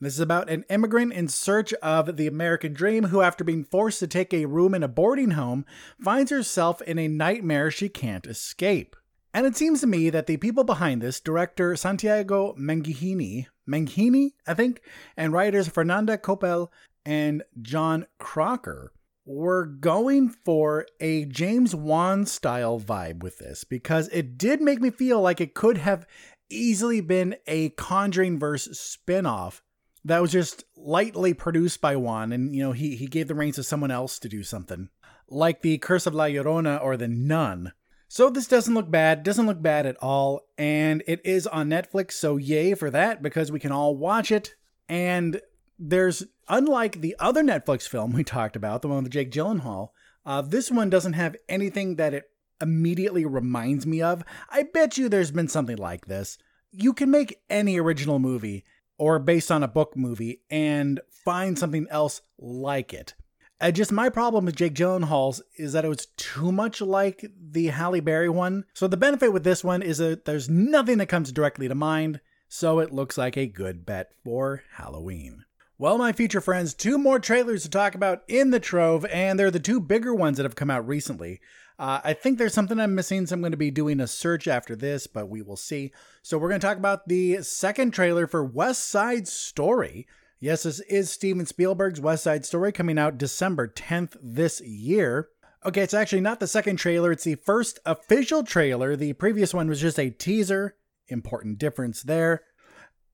[0.00, 3.98] This is about an immigrant in search of the American dream who, after being forced
[4.00, 5.64] to take a room in a boarding home,
[6.00, 8.94] finds herself in a nightmare she can't escape.
[9.34, 14.54] And it seems to me that the people behind this, director Santiago Menghini, Menghini, I
[14.54, 14.82] think,
[15.16, 16.68] and writers Fernanda Coppel
[17.04, 18.92] and Jon Croker,
[19.28, 24.90] were going for a James Wan style vibe with this because it did make me
[24.90, 26.06] feel like it could have
[26.48, 29.62] easily been a Conjuring verse spin-off
[30.02, 33.56] that was just lightly produced by Wan and you know he he gave the reins
[33.56, 34.88] to someone else to do something.
[35.28, 37.72] Like the Curse of La Llorona or the Nun,
[38.08, 42.12] so this doesn't look bad, doesn't look bad at all, and it is on Netflix,
[42.12, 44.54] so yay for that because we can all watch it.
[44.88, 45.42] And
[45.78, 49.90] there's unlike the other Netflix film we talked about, the one with Jake Gyllenhaal,
[50.24, 52.30] uh, this one doesn't have anything that it
[52.60, 54.24] immediately reminds me of.
[54.50, 56.38] I bet you there's been something like this.
[56.70, 58.64] You can make any original movie
[58.98, 63.14] or based on a book movie and find something else like it.
[63.60, 67.68] Uh, just my problem with Jake Gyllenhaal's is that it was too much like the
[67.68, 68.64] Halle Berry one.
[68.72, 72.20] So the benefit with this one is that there's nothing that comes directly to mind,
[72.48, 75.44] so it looks like a good bet for Halloween.
[75.80, 79.48] Well, my future friends, two more trailers to talk about in the trove, and they're
[79.48, 81.40] the two bigger ones that have come out recently.
[81.78, 84.48] Uh, I think there's something I'm missing, so I'm going to be doing a search
[84.48, 85.92] after this, but we will see.
[86.20, 90.08] So, we're going to talk about the second trailer for West Side Story.
[90.40, 95.28] Yes, this is Steven Spielberg's West Side Story coming out December 10th this year.
[95.64, 98.96] Okay, it's actually not the second trailer, it's the first official trailer.
[98.96, 100.74] The previous one was just a teaser.
[101.06, 102.42] Important difference there.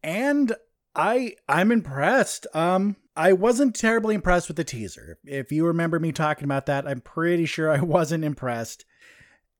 [0.03, 0.57] And
[0.95, 2.47] I I'm impressed.
[2.55, 5.19] Um I wasn't terribly impressed with the teaser.
[5.25, 8.85] If you remember me talking about that, I'm pretty sure I wasn't impressed.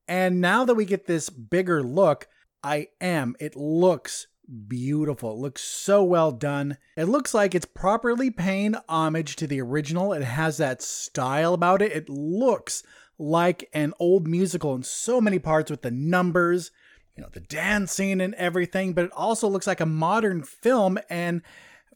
[0.07, 2.27] And now that we get this bigger look,
[2.63, 3.35] I am.
[3.39, 4.27] It looks
[4.67, 5.31] beautiful.
[5.31, 6.77] It looks so well done.
[6.95, 10.13] It looks like it's properly paying homage to the original.
[10.13, 11.91] It has that style about it.
[11.91, 12.83] It looks
[13.17, 16.71] like an old musical in so many parts with the numbers,
[17.15, 20.99] you know, the dancing and everything, but it also looks like a modern film.
[21.09, 21.41] And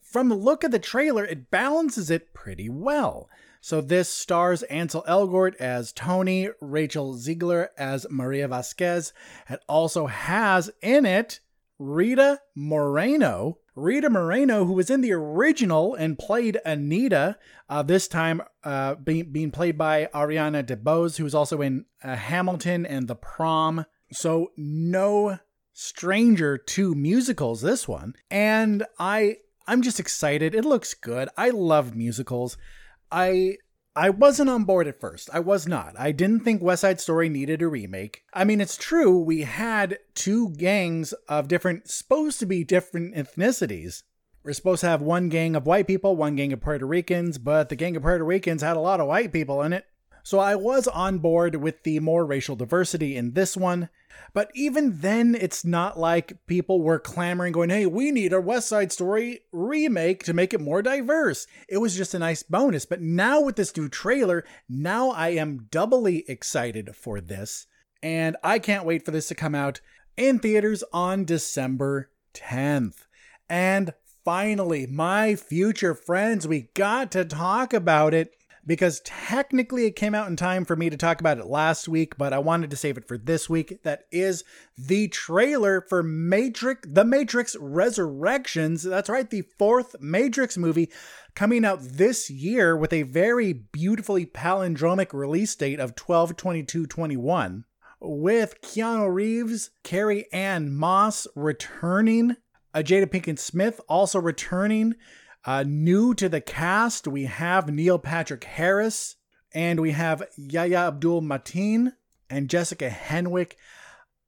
[0.02, 3.28] from the look of the trailer, it balances it pretty well.
[3.60, 9.12] So this stars Ansel Elgort as Tony, Rachel Zegler as Maria Vasquez.
[9.50, 11.40] It also has in it
[11.78, 13.58] Rita Moreno.
[13.76, 19.30] Rita Moreno, who was in the original and played Anita, uh, this time uh, being,
[19.30, 23.84] being played by Ariana DeBose, who was also in uh, Hamilton and The Prom.
[24.12, 25.38] So no
[25.72, 28.14] stranger to musicals, this one.
[28.30, 30.54] And I I'm just excited.
[30.54, 31.28] It looks good.
[31.36, 32.56] I love musicals.
[33.10, 33.56] I
[33.96, 35.30] I wasn't on board at first.
[35.32, 35.98] I was not.
[35.98, 38.22] I didn't think West Side Story needed a remake.
[38.32, 44.04] I mean, it's true, we had two gangs of different, supposed to be different ethnicities.
[44.44, 47.68] We're supposed to have one gang of white people, one gang of Puerto Ricans, but
[47.68, 49.86] the gang of Puerto Ricans had a lot of white people in it.
[50.22, 53.88] So I was on board with the more racial diversity in this one.
[54.32, 58.68] But even then, it's not like people were clamoring, going, hey, we need a West
[58.68, 61.46] Side Story remake to make it more diverse.
[61.68, 62.84] It was just a nice bonus.
[62.84, 67.66] But now with this new trailer, now I am doubly excited for this.
[68.02, 69.80] And I can't wait for this to come out
[70.16, 73.06] in theaters on December 10th.
[73.48, 78.34] And finally, my future friends, we got to talk about it
[78.66, 82.16] because technically it came out in time for me to talk about it last week,
[82.18, 83.82] but I wanted to save it for this week.
[83.82, 84.44] That is
[84.76, 88.82] the trailer for Matrix, The Matrix Resurrections.
[88.82, 90.90] That's right, the fourth Matrix movie
[91.34, 97.64] coming out this year with a very beautifully palindromic release date of 12 22 21
[98.00, 102.36] with Keanu Reeves, Carrie Ann Moss returning,
[102.74, 104.94] Jada Pinkett Smith also returning.
[105.44, 109.16] Uh, new to the cast, we have Neil Patrick Harris,
[109.52, 111.94] and we have Yahya Abdul Mateen
[112.28, 113.54] and Jessica Henwick.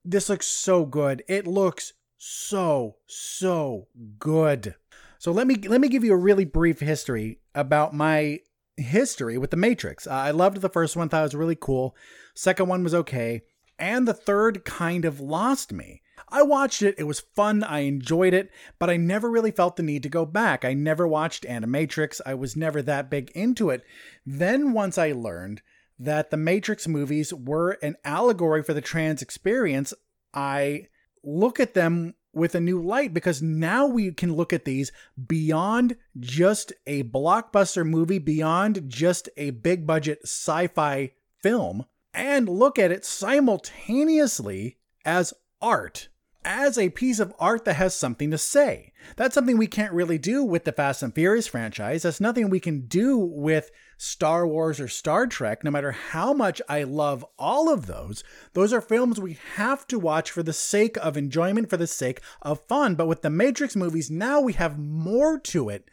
[0.05, 1.23] This looks so good.
[1.29, 4.75] It looks so so good.
[5.19, 8.41] So let me let me give you a really brief history about my
[8.77, 10.07] history with the Matrix.
[10.07, 11.95] Uh, I loved the first one; thought it was really cool.
[12.35, 13.43] Second one was okay,
[13.79, 16.02] and the third kind of lost me.
[16.33, 19.83] I watched it, it was fun, I enjoyed it, but I never really felt the
[19.83, 20.65] need to go back.
[20.65, 23.85] I never watched Animatrix, I was never that big into it.
[24.25, 25.61] Then, once I learned
[25.99, 29.93] that the Matrix movies were an allegory for the trans experience,
[30.33, 30.87] I
[31.23, 34.91] look at them with a new light because now we can look at these
[35.29, 42.79] beyond just a blockbuster movie, beyond just a big budget sci fi film, and look
[42.79, 46.09] at it simultaneously as art
[46.45, 48.93] as a piece of art that has something to say.
[49.17, 52.03] That's something we can't really do with the Fast and Furious franchise.
[52.03, 56.61] That's nothing we can do with Star Wars or Star Trek, no matter how much
[56.69, 58.25] I love all of those.
[58.53, 62.21] Those are films we have to watch for the sake of enjoyment, for the sake
[62.43, 62.97] of fun.
[62.97, 65.89] But with the Matrix movies, now we have more to it,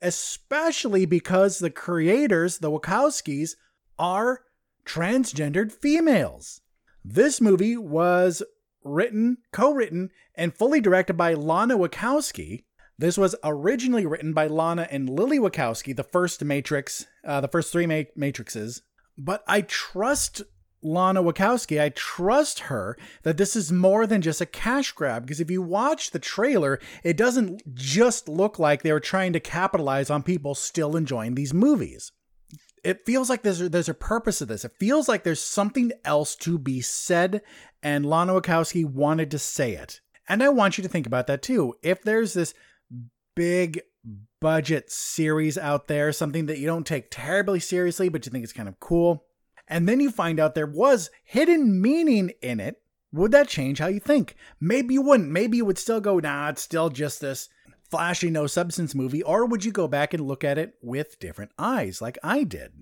[0.00, 3.56] especially because the creators, the Wachowskis,
[3.98, 4.42] are
[4.86, 6.60] transgendered females.
[7.04, 8.42] This movie was
[8.84, 12.64] written, co written, and fully directed by Lana Wachowski.
[12.98, 17.72] This was originally written by Lana and Lily Wachowski, the first Matrix, uh, the first
[17.72, 18.82] three ma- Matrixes.
[19.18, 20.42] But I trust
[20.82, 21.80] Lana Wachowski.
[21.80, 25.62] I trust her that this is more than just a cash grab because if you
[25.62, 30.54] watch the trailer, it doesn't just look like they were trying to capitalize on people
[30.54, 32.12] still enjoying these movies
[32.84, 34.64] it feels like there's there's a purpose to this.
[34.64, 37.42] It feels like there's something else to be said,
[37.82, 40.00] and Lana Wachowski wanted to say it.
[40.28, 41.74] And I want you to think about that too.
[41.82, 42.54] If there's this
[43.34, 43.80] big
[44.40, 48.52] budget series out there, something that you don't take terribly seriously, but you think it's
[48.52, 49.24] kind of cool,
[49.68, 52.76] and then you find out there was hidden meaning in it,
[53.12, 54.36] would that change how you think?
[54.60, 55.30] Maybe you wouldn't.
[55.30, 57.48] Maybe you would still go, nah, it's still just this
[57.90, 61.52] flashy, no substance movie, or would you go back and look at it with different
[61.58, 62.72] eyes, like I did?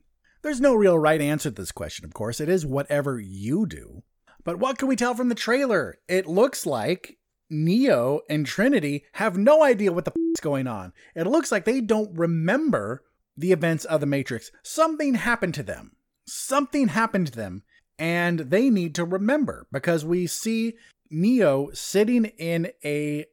[0.43, 2.41] There's no real right answer to this question, of course.
[2.41, 4.03] It is whatever you do.
[4.45, 5.99] But what can we tell from the trailer?
[6.09, 7.19] It looks like
[7.51, 10.93] Neo and Trinity have no idea what the f- is going on.
[11.15, 13.03] It looks like they don't remember
[13.37, 14.51] the events of the Matrix.
[14.63, 15.93] Something happened to them.
[16.27, 17.65] Something happened to them,
[17.99, 20.75] and they need to remember because we see
[21.11, 23.27] Neo sitting in a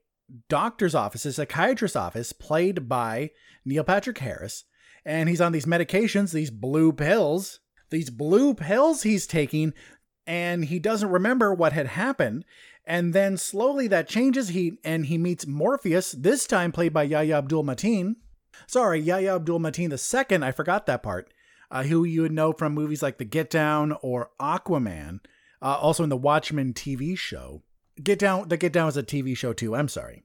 [0.50, 3.32] doctor's office, a psychiatrist's office, played by
[3.64, 4.64] Neil Patrick Harris.
[5.06, 7.60] And he's on these medications, these blue pills,
[7.92, 9.74] these blue pills he's taking,
[10.28, 12.46] and he doesn't remember what had happened.
[12.86, 14.50] And then slowly that changes.
[14.50, 18.18] He and he meets Morpheus, this time played by Yahya Abdul Mateen.
[18.68, 20.44] Sorry, Yahya Abdul Mateen the second.
[20.44, 21.34] I forgot that part.
[21.70, 25.20] uh, who you would know from movies like The Get Down or Aquaman,
[25.62, 27.64] uh, also in the Watchmen TV show.
[28.02, 30.24] Get Down, The Get Down is a TV show too, I'm sorry.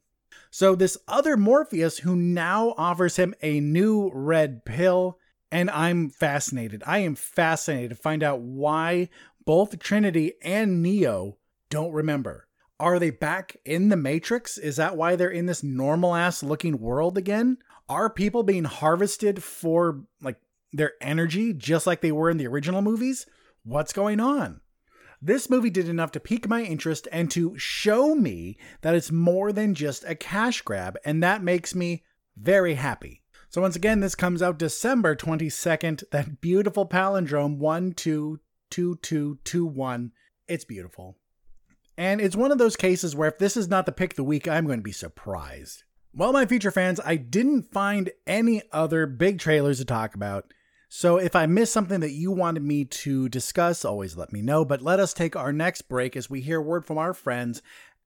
[0.51, 5.19] So, this other Morpheus who now offers him a new red pill,
[5.51, 6.83] and I'm fascinated.
[6.87, 9.09] I am fascinated to find out why
[9.45, 11.39] both Trinity and Neo
[11.71, 12.49] don't remember.
[12.79, 14.59] Are they back in the Matrix?
[14.59, 17.59] Is that why they're in this normal ass looking world again?
[17.89, 20.37] Are people being harvested for like
[20.73, 23.27] their energy just like they were in the original movies?
[23.65, 24.61] What's going on?
[25.25, 29.53] This movie did enough to pique my interest and to show me that it's more
[29.53, 32.03] than just a cash grab, and that makes me
[32.37, 33.23] very happy.
[33.49, 36.03] So, once again, this comes out December 22nd.
[36.11, 37.59] That beautiful palindrome
[38.73, 40.13] 122221.
[40.49, 41.19] It's beautiful.
[41.99, 44.25] And it's one of those cases where if this is not the pick of the
[44.25, 45.85] week, I'm going to be surprised.
[46.15, 50.53] Well, my future fans, I didn't find any other big trailers to talk about.
[50.89, 54.65] So if I missed something that you wanted me to discuss, always let me know.
[54.65, 57.63] But let us take our next break as we hear word from our friends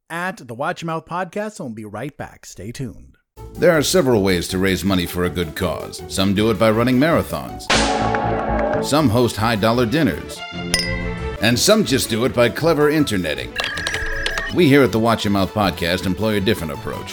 [0.09, 2.47] at the Watch Your Mouth podcast, and we'll be right back.
[2.47, 3.17] Stay tuned.
[3.55, 6.03] There are several ways to raise money for a good cause.
[6.09, 7.67] Some do it by running marathons.
[8.83, 10.39] Some host high dollar dinners.
[11.43, 13.55] And some just do it by clever interneting.
[14.55, 17.13] We here at the Watch Your Mouth podcast employ a different approach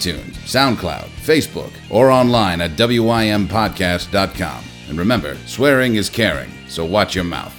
[0.09, 4.63] SoundCloud, Facebook, or online at wympodcast.com.
[4.89, 7.55] And remember, swearing is caring, so watch your mouth.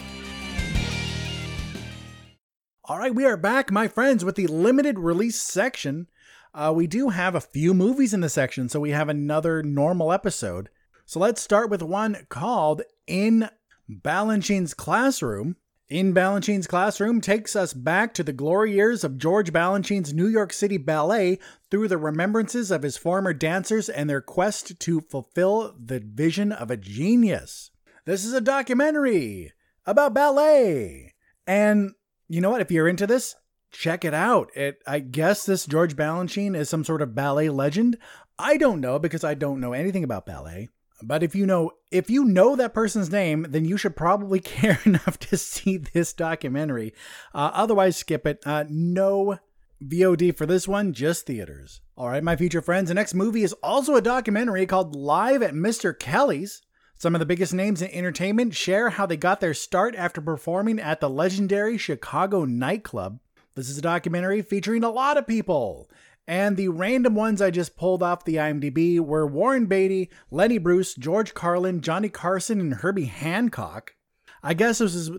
[2.85, 6.09] All right, we are back, my friends, with the limited release section.
[6.53, 10.13] Uh, we do have a few movies in the section, so we have another normal
[10.13, 10.69] episode.
[11.07, 13.49] So let's start with one called In
[13.89, 15.57] Balanchine's Classroom.
[15.93, 20.51] In Balanchine's Classroom takes us back to the glory years of George Balanchine's New York
[20.51, 21.39] City Ballet
[21.71, 26.71] through the remembrances of his former dancers and their quest to fulfill the vision of
[26.71, 27.71] a genius.
[28.07, 29.53] This is a documentary
[29.85, 31.13] about ballet.
[31.47, 31.91] And
[32.27, 32.63] you know what?
[32.63, 33.35] If you're into this,
[33.71, 34.49] check it out.
[34.57, 37.99] It I guess this George Balanchine is some sort of ballet legend.
[38.39, 40.71] I don't know because I don't know anything about ballet.
[41.03, 44.81] But if you know if you know that person's name, then you should probably care
[44.85, 46.95] enough to see this documentary.
[47.35, 48.41] Uh, otherwise, skip it.
[48.47, 49.39] Uh, no
[49.83, 51.81] VOD for this one, just theaters.
[51.97, 52.89] All right, my future friends.
[52.89, 55.99] The next movie is also a documentary called Live at Mr.
[55.99, 56.63] Kelly's.
[56.97, 60.79] Some of the biggest names in entertainment share how they got their start after performing
[60.79, 63.19] at the legendary Chicago nightclub.
[63.55, 65.91] This is a documentary featuring a lot of people.
[66.27, 70.95] And the random ones I just pulled off the IMDb were Warren Beatty, Lenny Bruce,
[70.95, 73.95] George Carlin, Johnny Carson, and Herbie Hancock.
[74.43, 75.11] I guess this is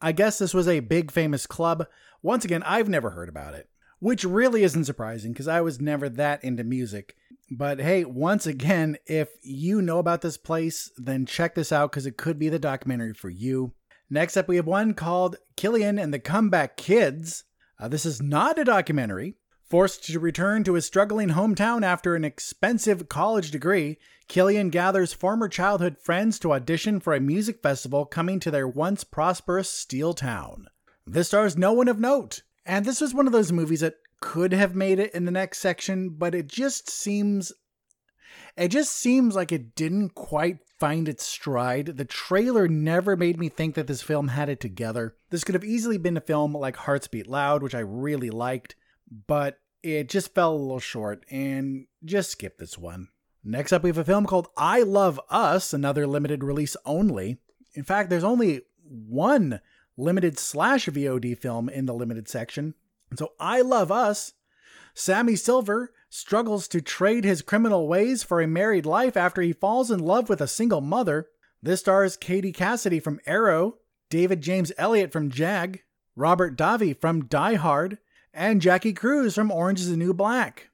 [0.00, 1.86] I guess this was a big famous club.
[2.22, 6.08] Once again, I've never heard about it, which really isn't surprising because I was never
[6.10, 7.16] that into music.
[7.50, 12.06] But hey, once again, if you know about this place, then check this out because
[12.06, 13.72] it could be the documentary for you.
[14.10, 17.44] Next up, we have one called Killian and the Comeback Kids.
[17.78, 19.34] Uh, this is not a documentary.
[19.68, 23.98] Forced to return to his struggling hometown after an expensive college degree,
[24.28, 29.02] Killian gathers former childhood friends to audition for a music festival coming to their once
[29.02, 30.68] prosperous steel town.
[31.04, 34.52] This stars no one of note, and this was one of those movies that could
[34.52, 37.52] have made it in the next section, but it just seems
[38.56, 41.96] it just seems like it didn't quite find its stride.
[41.96, 45.16] The trailer never made me think that this film had it together.
[45.30, 48.76] This could have easily been a film like Hearts Beat Loud, which I really liked,
[49.10, 53.08] but it just fell a little short and just skip this one.
[53.44, 57.38] Next up, we have a film called I Love Us, another limited release only.
[57.74, 59.60] In fact, there's only one
[59.96, 62.74] limited slash VOD film in the limited section.
[63.14, 64.32] So, I Love Us.
[64.94, 69.90] Sammy Silver struggles to trade his criminal ways for a married life after he falls
[69.90, 71.28] in love with a single mother.
[71.62, 73.76] This stars Katie Cassidy from Arrow,
[74.10, 75.82] David James Elliott from Jag,
[76.16, 77.98] Robert Davi from Die Hard,
[78.36, 80.68] and Jackie Cruz from Orange is the New Black.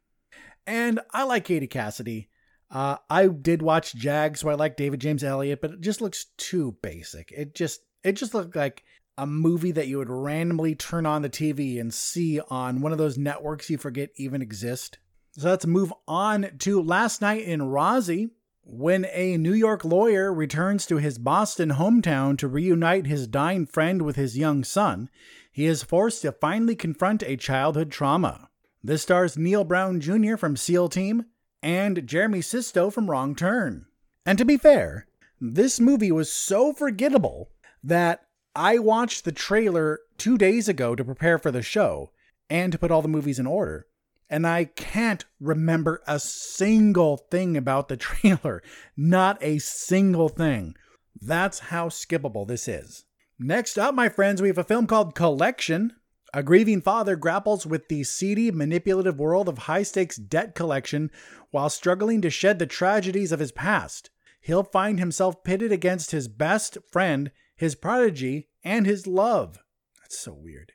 [0.66, 2.28] And I like Katie Cassidy.
[2.70, 6.26] Uh, I did watch Jag, so I like David James Elliott, but it just looks
[6.36, 7.32] too basic.
[7.32, 8.82] It just it just looked like
[9.16, 12.98] a movie that you would randomly turn on the TV and see on one of
[12.98, 14.98] those networks you forget even exist.
[15.32, 18.30] So let's move on to Last Night in Rozzie.
[18.64, 24.02] When a New York lawyer returns to his Boston hometown to reunite his dying friend
[24.02, 25.10] with his young son,
[25.52, 28.48] he is forced to finally confront a childhood trauma.
[28.82, 30.36] This stars Neal Brown Jr.
[30.36, 31.26] from SEAL Team
[31.62, 33.86] and Jeremy Sisto from Wrong Turn.
[34.26, 35.06] And to be fair,
[35.40, 37.50] this movie was so forgettable
[37.84, 38.26] that
[38.56, 42.12] I watched the trailer two days ago to prepare for the show
[42.48, 43.86] and to put all the movies in order.
[44.30, 48.62] And I can't remember a single thing about the trailer.
[48.96, 50.74] Not a single thing.
[51.20, 53.04] That's how skippable this is.
[53.38, 55.94] Next up, my friends, we have a film called Collection.
[56.34, 61.10] A grieving father grapples with the seedy, manipulative world of high stakes debt collection
[61.50, 64.10] while struggling to shed the tragedies of his past.
[64.40, 69.58] He'll find himself pitted against his best friend, his prodigy, and his love.
[70.00, 70.72] That's so weird.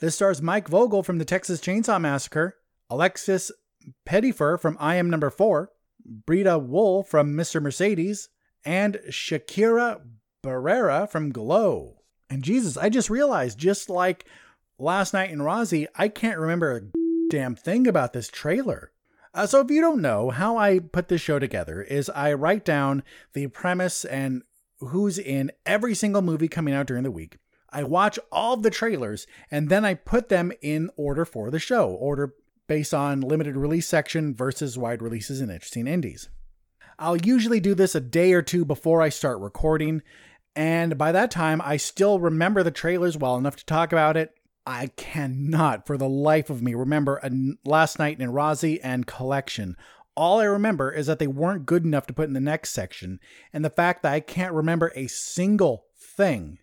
[0.00, 2.56] This stars Mike Vogel from the Texas Chainsaw Massacre,
[2.90, 3.50] Alexis
[4.04, 5.70] Pettyfer from I Am Number 4,
[6.26, 7.62] Breeda Wool from Mr.
[7.62, 8.28] Mercedes,
[8.64, 10.00] and Shakira
[10.44, 12.02] Barrera from Glow.
[12.28, 14.26] And Jesus, I just realized, just like
[14.78, 16.98] last night in Rozzie, I can't remember a
[17.30, 18.92] damn thing about this trailer.
[19.32, 22.64] Uh, so if you don't know, how I put this show together is I write
[22.64, 24.42] down the premise and
[24.78, 27.38] who's in every single movie coming out during the week.
[27.70, 31.58] I watch all of the trailers and then I put them in order for the
[31.58, 32.34] show, order
[32.68, 36.28] based on limited release section versus wide releases and interesting indies.
[36.98, 40.02] I'll usually do this a day or two before I start recording,
[40.56, 44.34] and by that time, I still remember the trailers well enough to talk about it.
[44.66, 47.20] I cannot, for the life of me, remember
[47.64, 49.76] Last Night in Rozzie and Collection.
[50.16, 53.20] All I remember is that they weren't good enough to put in the next section,
[53.52, 56.58] and the fact that I can't remember a single thing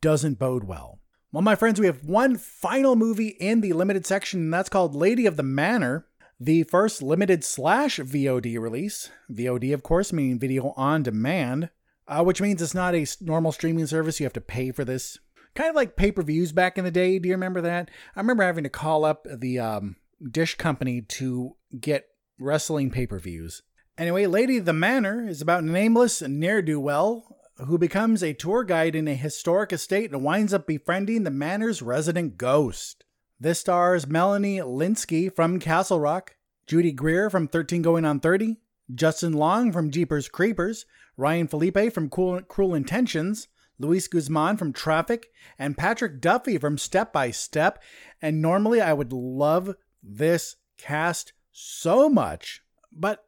[0.00, 0.98] doesn't bode well.
[1.30, 4.94] Well, my friends, we have one final movie in the limited section, and that's called
[4.94, 6.06] Lady of the Manor,
[6.40, 9.10] the first limited slash VOD release.
[9.30, 11.70] VOD, of course, meaning video on demand,
[12.08, 14.20] uh, which means it's not a normal streaming service.
[14.20, 15.18] You have to pay for this.
[15.54, 17.18] Kind of like pay per views back in the day.
[17.18, 17.90] Do you remember that?
[18.16, 19.96] I remember having to call up the um,
[20.30, 22.06] Dish Company to get
[22.38, 23.62] wrestling pay per views.
[23.96, 28.64] Anyway, Lady of the Manor is about nameless ne'er do well who becomes a tour
[28.64, 33.04] guide in a historic estate and winds up befriending the manor's resident ghost.
[33.38, 36.36] This stars Melanie Lynskey from Castle Rock,
[36.66, 38.56] Judy Greer from 13 Going on 30,
[38.92, 40.84] Justin Long from Jeepers Creepers,
[41.16, 43.48] Ryan Phillippe from cool, Cruel Intentions,
[43.78, 47.82] Luis Guzman from Traffic, and Patrick Duffy from Step by Step.
[48.22, 52.62] And normally I would love this cast so much,
[52.92, 53.24] but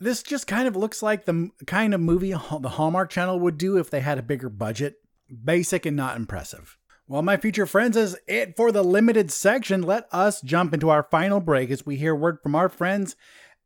[0.00, 3.76] this just kind of looks like the kind of movie the Hallmark Channel would do
[3.76, 4.96] if they had a bigger budget.
[5.44, 6.78] Basic and not impressive.
[7.06, 9.82] Well, my future friends, is it for the limited section.
[9.82, 13.16] Let us jump into our final break as we hear word from our friends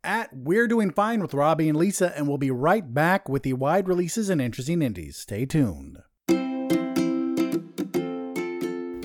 [0.04, 3.52] at We're Doing Fine with Robbie and Lisa, and we'll be right back with the
[3.52, 5.16] wide releases and interesting indies.
[5.16, 6.02] Stay tuned.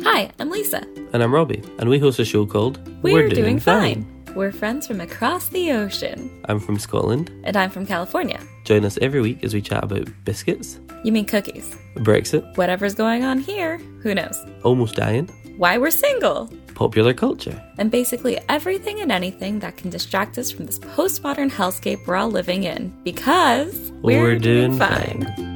[0.03, 0.81] Hi, I'm Lisa.
[1.13, 4.03] And I'm Robbie, and we host a show called We're, We're Doing, Doing Fine.
[4.03, 4.35] Fine.
[4.35, 6.43] We're friends from across the ocean.
[6.45, 7.31] I'm from Scotland.
[7.43, 8.39] And I'm from California.
[8.65, 10.79] Join us every week as we chat about biscuits.
[11.03, 11.75] You mean cookies?
[11.95, 12.57] Brexit.
[12.57, 14.43] Whatever's going on here, who knows?
[14.63, 15.27] Almost dying.
[15.57, 16.51] Why we're single.
[16.77, 17.59] Popular culture.
[17.79, 22.29] And basically everything and anything that can distract us from this postmodern hellscape we're all
[22.29, 22.95] living in.
[23.03, 25.25] Because we're, we're doing, doing fine.
[25.25, 25.55] fine.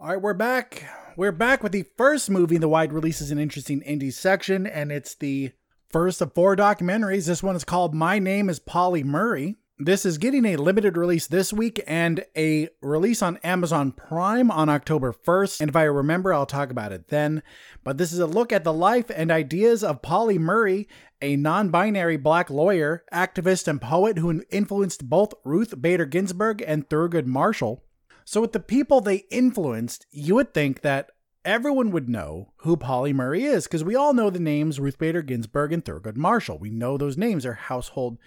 [0.00, 0.84] All right, we're back.
[1.16, 4.90] We're back with the first movie in the wide releases and interesting indies section, and
[4.90, 5.52] it's the
[5.90, 7.28] first of four documentaries.
[7.28, 9.58] This one is called My Name is Pauli Murray.
[9.84, 14.68] This is getting a limited release this week and a release on Amazon Prime on
[14.68, 15.60] October 1st.
[15.60, 17.42] And if I remember, I'll talk about it then.
[17.82, 20.86] But this is a look at the life and ideas of Pauli Murray,
[21.20, 26.88] a non binary black lawyer, activist, and poet who influenced both Ruth Bader Ginsburg and
[26.88, 27.82] Thurgood Marshall.
[28.24, 31.10] So, with the people they influenced, you would think that
[31.44, 35.22] everyone would know who Pauli Murray is because we all know the names Ruth Bader
[35.22, 36.58] Ginsburg and Thurgood Marshall.
[36.58, 38.18] We know those names are household,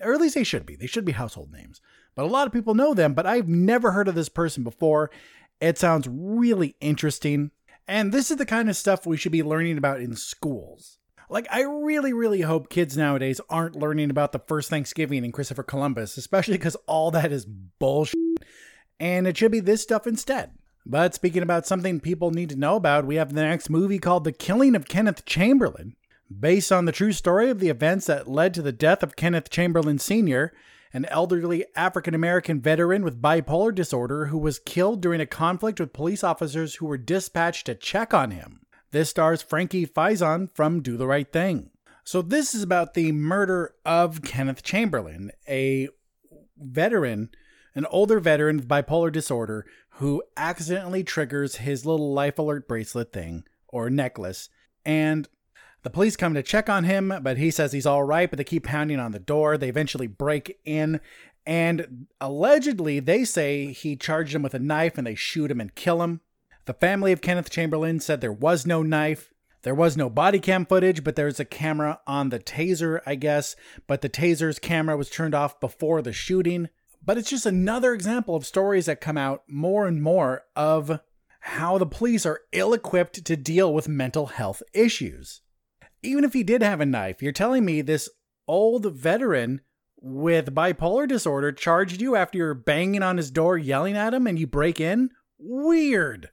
[0.00, 0.76] or at least they should be.
[0.76, 1.80] They should be household names.
[2.14, 5.10] But a lot of people know them, but I've never heard of this person before.
[5.60, 7.50] It sounds really interesting.
[7.88, 10.98] And this is the kind of stuff we should be learning about in schools.
[11.28, 15.62] Like, I really, really hope kids nowadays aren't learning about the first Thanksgiving and Christopher
[15.62, 18.14] Columbus, especially because all that is bullshit
[19.02, 20.52] and it should be this stuff instead.
[20.86, 24.22] But speaking about something people need to know about, we have the next movie called
[24.22, 25.96] The Killing of Kenneth Chamberlain,
[26.40, 29.50] based on the true story of the events that led to the death of Kenneth
[29.50, 30.52] Chamberlain Sr.,
[30.92, 35.92] an elderly African American veteran with bipolar disorder who was killed during a conflict with
[35.92, 38.60] police officers who were dispatched to check on him.
[38.90, 41.70] This stars Frankie Faison from Do the Right Thing.
[42.04, 45.88] So, this is about the murder of Kenneth Chamberlain, a
[46.58, 47.30] veteran,
[47.74, 49.64] an older veteran with bipolar disorder
[49.96, 54.48] who accidentally triggers his little life alert bracelet thing or necklace.
[54.84, 55.28] And
[55.82, 58.44] the police come to check on him, but he says he's all right, but they
[58.44, 59.58] keep pounding on the door.
[59.58, 61.00] They eventually break in,
[61.46, 65.74] and allegedly, they say he charged him with a knife and they shoot him and
[65.74, 66.20] kill him.
[66.66, 69.32] The family of Kenneth Chamberlain said there was no knife.
[69.62, 73.56] There was no body cam footage, but there's a camera on the taser, I guess.
[73.86, 76.68] But the taser's camera was turned off before the shooting.
[77.04, 81.00] But it's just another example of stories that come out more and more of
[81.40, 85.41] how the police are ill equipped to deal with mental health issues.
[86.02, 88.08] Even if he did have a knife, you're telling me this
[88.48, 89.60] old veteran
[90.00, 94.38] with bipolar disorder charged you after you're banging on his door yelling at him and
[94.38, 95.10] you break in?
[95.38, 96.30] Weird.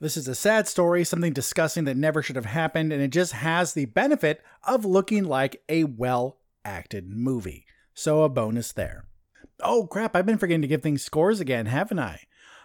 [0.00, 3.32] This is a sad story, something disgusting that never should have happened, and it just
[3.32, 7.64] has the benefit of looking like a well acted movie.
[7.94, 9.06] So a bonus there.
[9.60, 12.20] Oh crap, I've been forgetting to give things scores again, haven't I?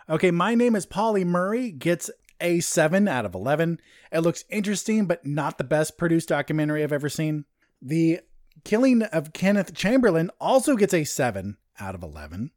[0.10, 2.10] Okay, my name is Pauli Murray, gets
[2.42, 3.80] a 7 out of 11.
[4.12, 7.46] It looks interesting, but not the best produced documentary I've ever seen.
[7.82, 8.20] The
[8.64, 12.52] Killing of Kenneth Chamberlain also gets a 7 out of 11.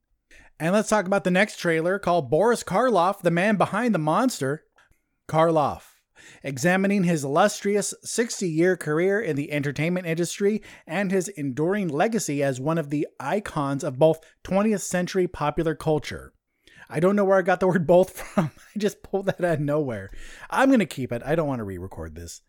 [0.61, 4.65] And let's talk about the next trailer called Boris Karloff, the man behind the monster.
[5.27, 5.95] Karloff,
[6.43, 12.61] examining his illustrious 60 year career in the entertainment industry and his enduring legacy as
[12.61, 16.34] one of the icons of both 20th century popular culture.
[16.89, 18.51] I don't know where I got the word both from.
[18.75, 20.11] I just pulled that out of nowhere.
[20.51, 21.23] I'm going to keep it.
[21.25, 22.43] I don't want to re record this.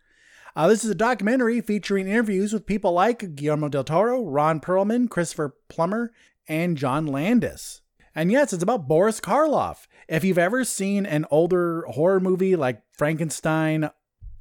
[0.55, 5.09] Uh, this is a documentary featuring interviews with people like Guillermo del Toro, Ron Perlman,
[5.09, 6.13] Christopher Plummer,
[6.47, 7.81] and John Landis.
[8.15, 9.87] And yes, it's about Boris Karloff.
[10.07, 13.89] If you've ever seen an older horror movie like Frankenstein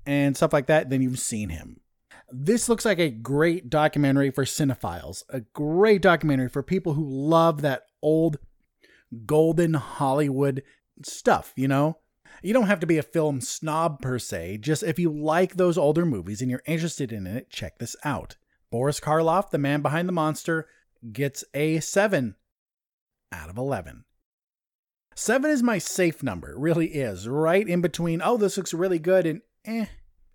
[0.06, 1.80] and stuff like that, then you've seen him.
[2.30, 7.62] This looks like a great documentary for cinephiles, a great documentary for people who love
[7.62, 8.38] that old
[9.26, 10.62] golden Hollywood
[11.02, 11.98] stuff, you know?
[12.42, 15.78] You don't have to be a film snob per se, just if you like those
[15.78, 18.36] older movies and you're interested in it, check this out.
[18.70, 20.66] Boris Karloff, the man behind the monster,
[21.12, 22.34] gets a 7
[23.32, 24.04] out of 11.
[25.14, 28.98] 7 is my safe number, it really is, right in between, oh, this looks really
[28.98, 29.86] good, and eh,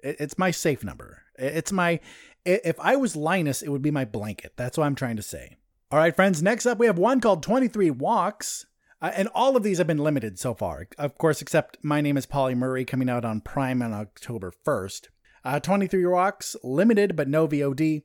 [0.01, 1.23] it's my safe number.
[1.37, 1.99] It's my,
[2.45, 4.53] if I was Linus, it would be my blanket.
[4.55, 5.57] That's what I'm trying to say.
[5.91, 8.67] All right, friends, next up we have one called 23 Walks.
[9.01, 12.15] Uh, and all of these have been limited so far, of course, except My Name
[12.15, 15.07] is Pauli Murray coming out on Prime on October 1st.
[15.43, 18.03] Uh, 23 Walks, limited but no VOD.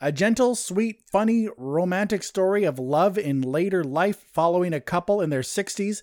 [0.00, 5.30] A gentle, sweet, funny, romantic story of love in later life following a couple in
[5.30, 6.02] their 60s,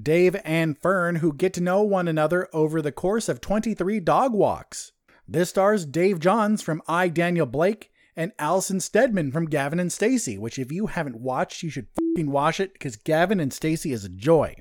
[0.00, 4.32] Dave and Fern, who get to know one another over the course of 23 dog
[4.32, 4.92] walks.
[5.26, 10.38] This stars Dave Johns from I, Daniel Blake, and Alison Steadman from Gavin and Stacey,
[10.38, 14.04] which if you haven't watched, you should fucking watch it because Gavin and Stacey is
[14.04, 14.56] a joy.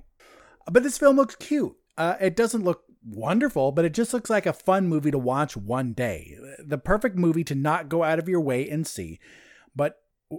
[0.71, 1.75] But this film looks cute.
[1.97, 5.57] Uh, it doesn't look wonderful, but it just looks like a fun movie to watch
[5.57, 6.37] one day.
[6.59, 9.19] The perfect movie to not go out of your way and see.
[9.75, 9.97] But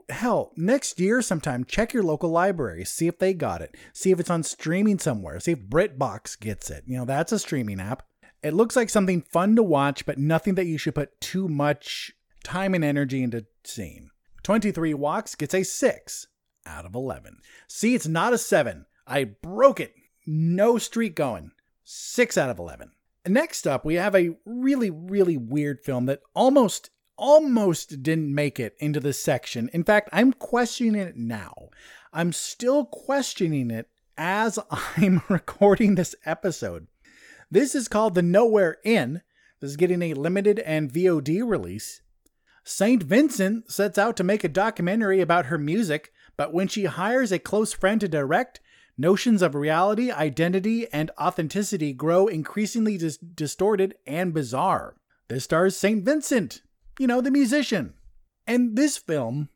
[0.08, 4.20] hell, next year sometime, check your local library, see if they got it, see if
[4.20, 6.84] it's on streaming somewhere, see if BritBox gets it.
[6.86, 8.04] You know, that's a streaming app.
[8.42, 12.12] It looks like something fun to watch, but nothing that you should put too much
[12.42, 14.10] time and energy into seeing.
[14.42, 16.26] 23 Walks gets a 6
[16.66, 17.38] out of 11.
[17.68, 18.86] See, it's not a 7.
[19.06, 19.94] I broke it.
[20.26, 21.52] No streak going.
[21.84, 22.92] 6 out of 11.
[23.26, 28.74] Next up, we have a really, really weird film that almost, almost didn't make it
[28.78, 29.70] into this section.
[29.72, 31.68] In fact, I'm questioning it now.
[32.12, 33.88] I'm still questioning it
[34.18, 34.58] as
[34.96, 36.88] I'm recording this episode.
[37.50, 39.22] This is called The Nowhere Inn.
[39.60, 42.01] This is getting a limited and VOD release.
[42.64, 43.02] St.
[43.02, 47.38] Vincent sets out to make a documentary about her music, but when she hires a
[47.38, 48.60] close friend to direct,
[48.96, 54.96] notions of reality, identity, and authenticity grow increasingly dis- distorted and bizarre.
[55.28, 56.04] This stars St.
[56.04, 56.62] Vincent,
[56.98, 57.94] you know, the musician.
[58.46, 59.48] And this film,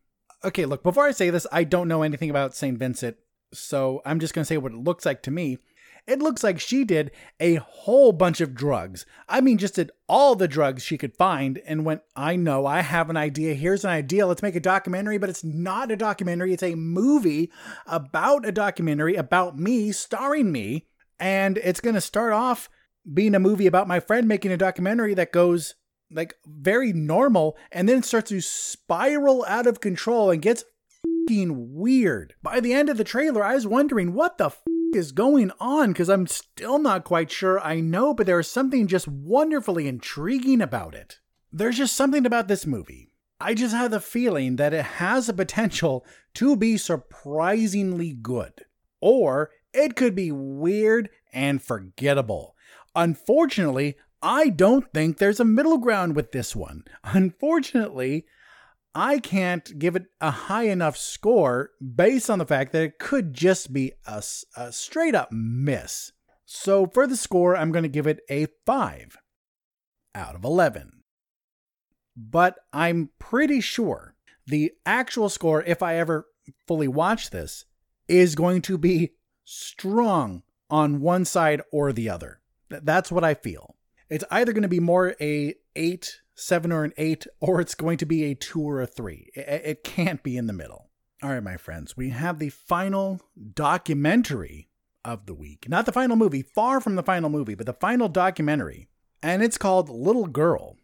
[0.45, 2.79] okay, look, before I say this, I don't know anything about St.
[2.79, 3.17] Vincent,
[3.53, 5.59] so I'm just going to say what it looks like to me.
[6.07, 9.05] It looks like she did a whole bunch of drugs.
[9.29, 12.83] I mean, just did all the drugs she could find and went, I know, I
[12.83, 13.55] have an idea.
[13.55, 14.27] Here's an idea.
[14.27, 16.53] Let's make a documentary, but it's not a documentary.
[16.53, 17.51] It's a movie
[17.87, 20.87] about a documentary about me, starring me.
[21.19, 22.69] And it's going to start off
[23.13, 25.75] being a movie about my friend making a documentary that goes
[26.11, 30.65] like very normal and then starts to spiral out of control and gets
[31.29, 32.35] weird.
[32.41, 34.51] By the end of the trailer, I was wondering what the
[34.97, 38.87] is going on because I'm still not quite sure I know, but there is something
[38.87, 41.21] just wonderfully intriguing about it.
[41.53, 43.11] there's just something about this movie.
[43.41, 48.65] I just have the feeling that it has a potential to be surprisingly good.
[49.01, 52.57] Or it could be weird and forgettable.
[52.95, 56.85] Unfortunately, I don't think there's a middle ground with this one.
[57.05, 58.25] Unfortunately,
[58.97, 63.35] I can't give it a high enough score based on the fact that it could
[63.35, 64.23] just be a,
[64.57, 66.13] a straight up miss.
[66.47, 69.19] So for the score, I'm going to give it a 5
[70.15, 71.03] out of 11.
[72.17, 74.15] But I'm pretty sure
[74.47, 76.27] the actual score, if I ever
[76.67, 77.67] fully watch this,
[78.09, 79.13] is going to be
[79.45, 82.41] strong on one side or the other.
[82.71, 83.77] That's what I feel.
[84.09, 87.99] It's either going to be more a 8, 7 or an 8 or it's going
[87.99, 89.31] to be a 2 or a 3.
[89.35, 90.91] It can't be in the middle.
[91.23, 93.21] All right, my friends, we have the final
[93.55, 94.69] documentary
[95.03, 95.67] of the week.
[95.69, 98.87] Not the final movie, far from the final movie, but the final documentary.
[99.23, 100.77] And it's called Little Girl,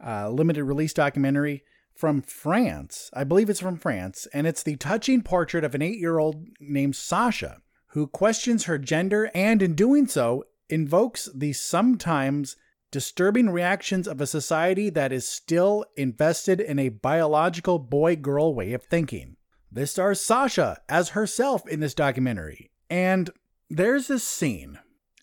[0.00, 1.64] a limited release documentary
[1.96, 3.10] from France.
[3.12, 7.60] I believe it's from France, and it's the touching portrait of an 8-year-old named Sasha
[7.88, 12.56] who questions her gender and, in doing so, invokes the sometimes
[12.90, 18.72] disturbing reactions of a society that is still invested in a biological boy girl way
[18.72, 19.36] of thinking.
[19.70, 22.70] This stars Sasha as herself in this documentary.
[22.88, 23.30] And
[23.68, 24.78] there's this scene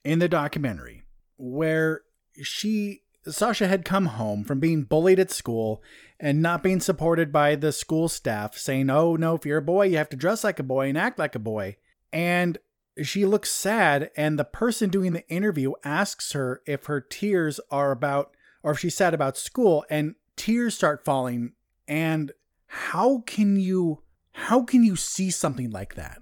[0.05, 1.03] in the documentary
[1.35, 2.01] where
[2.41, 5.83] she, Sasha, had come home from being bullied at school
[6.19, 9.87] and not being supported by the school staff, saying, Oh, no, if you're a boy,
[9.87, 11.75] you have to dress like a boy and act like a boy.
[12.13, 12.57] And
[13.03, 17.91] she looks sad, and the person doing the interview asks her if her tears are
[17.91, 21.53] about, or if she's sad about school, and tears start falling.
[21.87, 22.31] And
[22.67, 26.21] how can you, how can you see something like that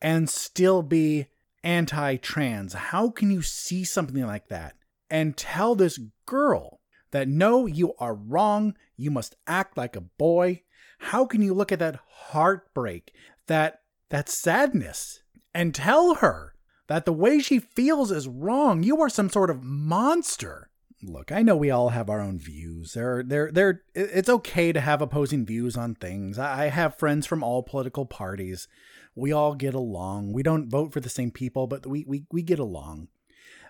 [0.00, 1.26] and still be
[1.62, 2.74] anti trans?
[2.74, 4.74] How can you see something like that
[5.10, 10.62] and tell this girl that no, you are wrong, you must act like a boy?
[10.98, 13.12] How can you look at that heartbreak,
[13.48, 15.21] that, that sadness?
[15.54, 16.54] And tell her
[16.88, 18.82] that the way she feels is wrong.
[18.82, 20.68] You are some sort of monster.
[21.02, 22.92] Look, I know we all have our own views.
[22.92, 23.82] There, there, there.
[23.94, 26.38] It's okay to have opposing views on things.
[26.38, 28.68] I have friends from all political parties.
[29.16, 30.32] We all get along.
[30.32, 33.08] We don't vote for the same people, but we we we get along.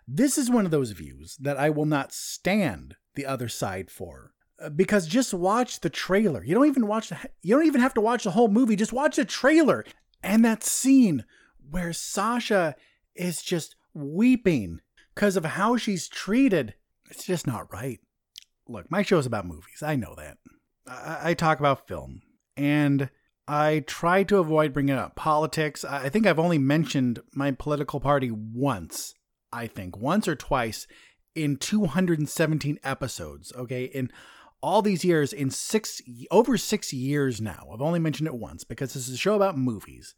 [0.07, 4.33] This is one of those views that I will not stand the other side for
[4.62, 6.45] uh, because just watch the trailer.
[6.45, 8.76] You don't even watch the, you don't even have to watch the whole movie.
[8.76, 9.85] Just watch the trailer
[10.22, 11.24] and that scene
[11.73, 12.77] where Sasha
[13.16, 14.81] is just weeping
[15.14, 16.75] because of how she's treated.
[17.11, 17.99] It's just not right.
[18.68, 19.83] Look, my show's about movies.
[19.83, 20.37] I know that.
[20.87, 22.20] I, I talk about film.
[22.57, 23.09] And
[23.49, 25.85] I try to avoid bringing up politics.
[25.85, 29.14] I think I've only mentioned my political party once,
[29.53, 30.87] I think, once or twice
[31.35, 33.53] in 217 episodes.
[33.57, 33.85] Okay.
[33.85, 34.11] In
[34.62, 36.01] all these years, in six,
[36.31, 39.59] over six years now, I've only mentioned it once because this is a show about
[39.59, 40.14] movies.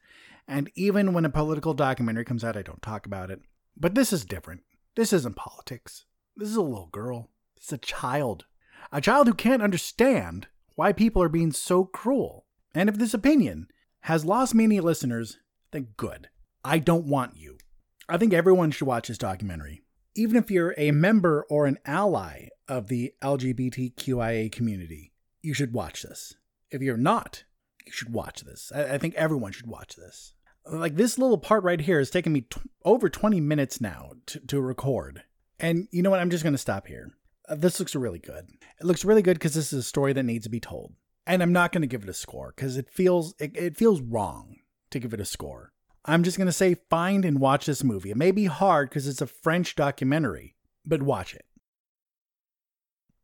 [0.47, 3.41] And even when a political documentary comes out, I don't talk about it.
[3.77, 4.63] But this is different.
[4.95, 6.05] This isn't politics.
[6.37, 7.31] This is a little girl.
[7.57, 8.45] This is a child.
[8.93, 12.47] A child who can't understand why people are being so cruel.
[12.75, 13.69] And if this opinion
[14.01, 15.39] has lost many listeners,
[15.71, 16.29] then good.
[16.65, 17.59] I don't want you.
[18.09, 19.83] I think everyone should watch this documentary.
[20.15, 26.03] Even if you're a member or an ally of the LGBTQIA community, you should watch
[26.03, 26.35] this.
[26.71, 27.45] If you're not,
[27.85, 28.71] you should watch this.
[28.75, 30.34] I, I think everyone should watch this.
[30.67, 34.41] Like this little part right here has taken me t- over 20 minutes now to,
[34.41, 35.23] to record.
[35.61, 36.21] And you know what?
[36.21, 37.13] I'm just going to stop here.
[37.49, 38.49] Uh, this looks really good.
[38.81, 40.95] It looks really good because this is a story that needs to be told.
[41.27, 44.01] And I'm not going to give it a score because it feels it, it feels
[44.01, 44.57] wrong
[44.91, 45.73] to give it a score.
[46.05, 48.11] I'm just going to say find and watch this movie.
[48.11, 50.55] It may be hard because it's a French documentary,
[50.85, 51.47] but watch it.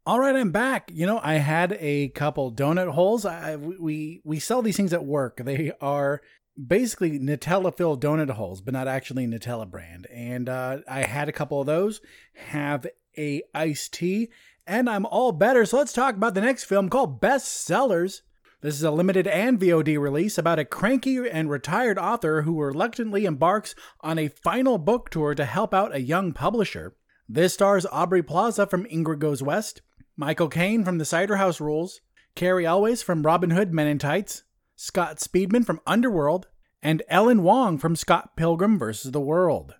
[0.06, 0.90] All right, I'm back.
[0.92, 3.26] You know, I had a couple donut holes.
[3.26, 5.40] I, we we sell these things at work.
[5.44, 6.22] They are
[6.66, 10.06] basically Nutella filled donut holes, but not actually Nutella brand.
[10.12, 12.00] And uh, I had a couple of those.
[12.34, 12.86] Have
[13.16, 14.30] a iced tea,
[14.66, 15.64] and I'm all better.
[15.66, 18.22] So let's talk about the next film called Best Sellers.
[18.62, 23.24] This is a limited and VOD release about a cranky and retired author who reluctantly
[23.24, 26.94] embarks on a final book tour to help out a young publisher.
[27.26, 29.80] This stars Aubrey Plaza from Ingrid Goes West,
[30.14, 32.02] Michael Caine from The Cider House Rules,
[32.34, 34.42] Cary Elwes from Robin Hood Men in Tights,
[34.82, 36.48] Scott Speedman from Underworld,
[36.82, 39.12] and Ellen Wong from Scott Pilgrim vs.
[39.12, 39.74] the World.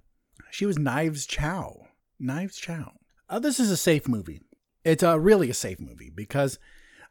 [0.51, 1.87] She was Knives Chau.
[2.19, 2.93] Knives Chau.
[3.27, 4.43] Uh, this is a safe movie.
[4.85, 6.59] It's a really a safe movie because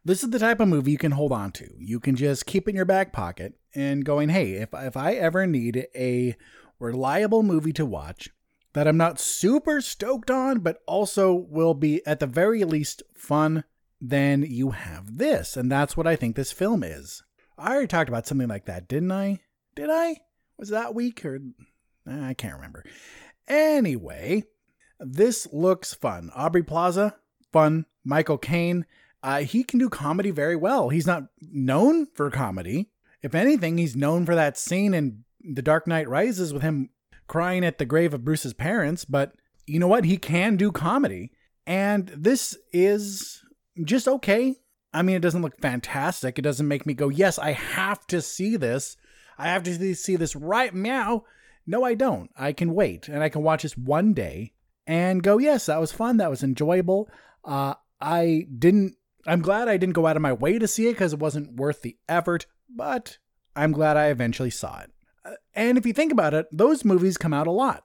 [0.05, 1.67] this is the type of movie you can hold on to.
[1.79, 5.47] You can just keep in your back pocket and going, hey, if, if I ever
[5.47, 6.35] need a
[6.77, 8.29] reliable movie to watch,
[8.73, 13.63] that I'm not super stoked on, but also will be at the very least fun
[14.01, 15.57] then you have this.
[15.57, 17.23] And that's what I think this film is.
[17.59, 19.39] I already talked about something like that, didn't I?
[19.75, 20.17] Did I?
[20.57, 21.39] Was that week or
[22.07, 22.83] I can't remember.
[23.47, 24.43] Anyway,
[24.99, 26.31] this looks fun.
[26.35, 27.15] Aubrey Plaza,
[27.51, 27.85] fun.
[28.03, 28.85] Michael Caine,
[29.21, 30.89] uh, he can do comedy very well.
[30.89, 32.89] He's not known for comedy.
[33.21, 36.89] If anything, he's known for that scene in The Dark Knight Rises with him
[37.27, 39.05] crying at the grave of Bruce's parents.
[39.05, 39.33] But
[39.65, 40.05] you know what?
[40.05, 41.31] He can do comedy.
[41.67, 43.43] And this is
[43.83, 44.55] just okay.
[44.93, 46.39] I mean, it doesn't look fantastic.
[46.39, 48.97] It doesn't make me go, yes, I have to see this.
[49.37, 51.25] I have to see this right meow.
[51.67, 52.31] No, I don't.
[52.37, 54.53] I can wait and I can watch this one day
[54.87, 56.17] and go, yes, that was fun.
[56.17, 57.09] That was enjoyable.
[57.45, 58.95] Uh, I didn't,
[59.27, 61.57] I'm glad I didn't go out of my way to see it because it wasn't
[61.57, 63.19] worth the effort, but
[63.55, 64.91] I'm glad I eventually saw it.
[65.23, 67.83] Uh, and if you think about it, those movies come out a lot.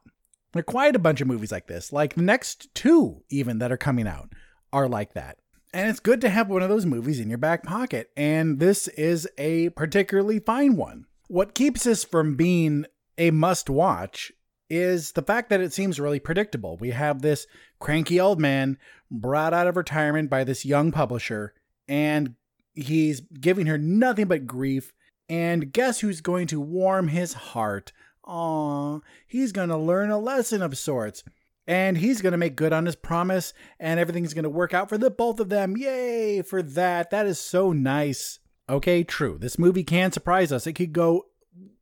[0.52, 1.92] There are quite a bunch of movies like this.
[1.92, 4.32] Like the next two, even that are coming out,
[4.72, 5.38] are like that.
[5.74, 8.10] And it's good to have one of those movies in your back pocket.
[8.16, 11.06] And this is a particularly fine one.
[11.26, 12.86] What keeps this from being
[13.18, 14.30] a must watch
[14.70, 16.76] is the fact that it seems really predictable.
[16.76, 17.48] We have this
[17.80, 18.78] cranky old man
[19.10, 21.54] brought out of retirement by this young publisher,
[21.88, 22.36] and
[22.74, 24.92] he's giving her nothing but grief.
[25.28, 27.92] And guess who's going to warm his heart?
[28.22, 31.24] Aw, he's going to learn a lesson of sorts.
[31.66, 34.88] And he's going to make good on his promise, and everything's going to work out
[34.88, 35.76] for the both of them.
[35.76, 37.10] Yay for that.
[37.10, 38.38] That is so nice.
[38.68, 39.38] Okay, true.
[39.38, 40.66] This movie can surprise us.
[40.66, 41.26] It could go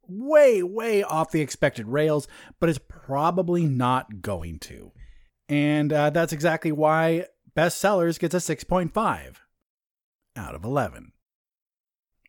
[0.07, 2.28] way, way off the expected rails,
[2.61, 4.93] but it's probably not going to.
[5.49, 7.26] And uh, that's exactly why
[7.57, 9.37] Bestsellers gets a 6.5
[10.37, 11.12] out of 11.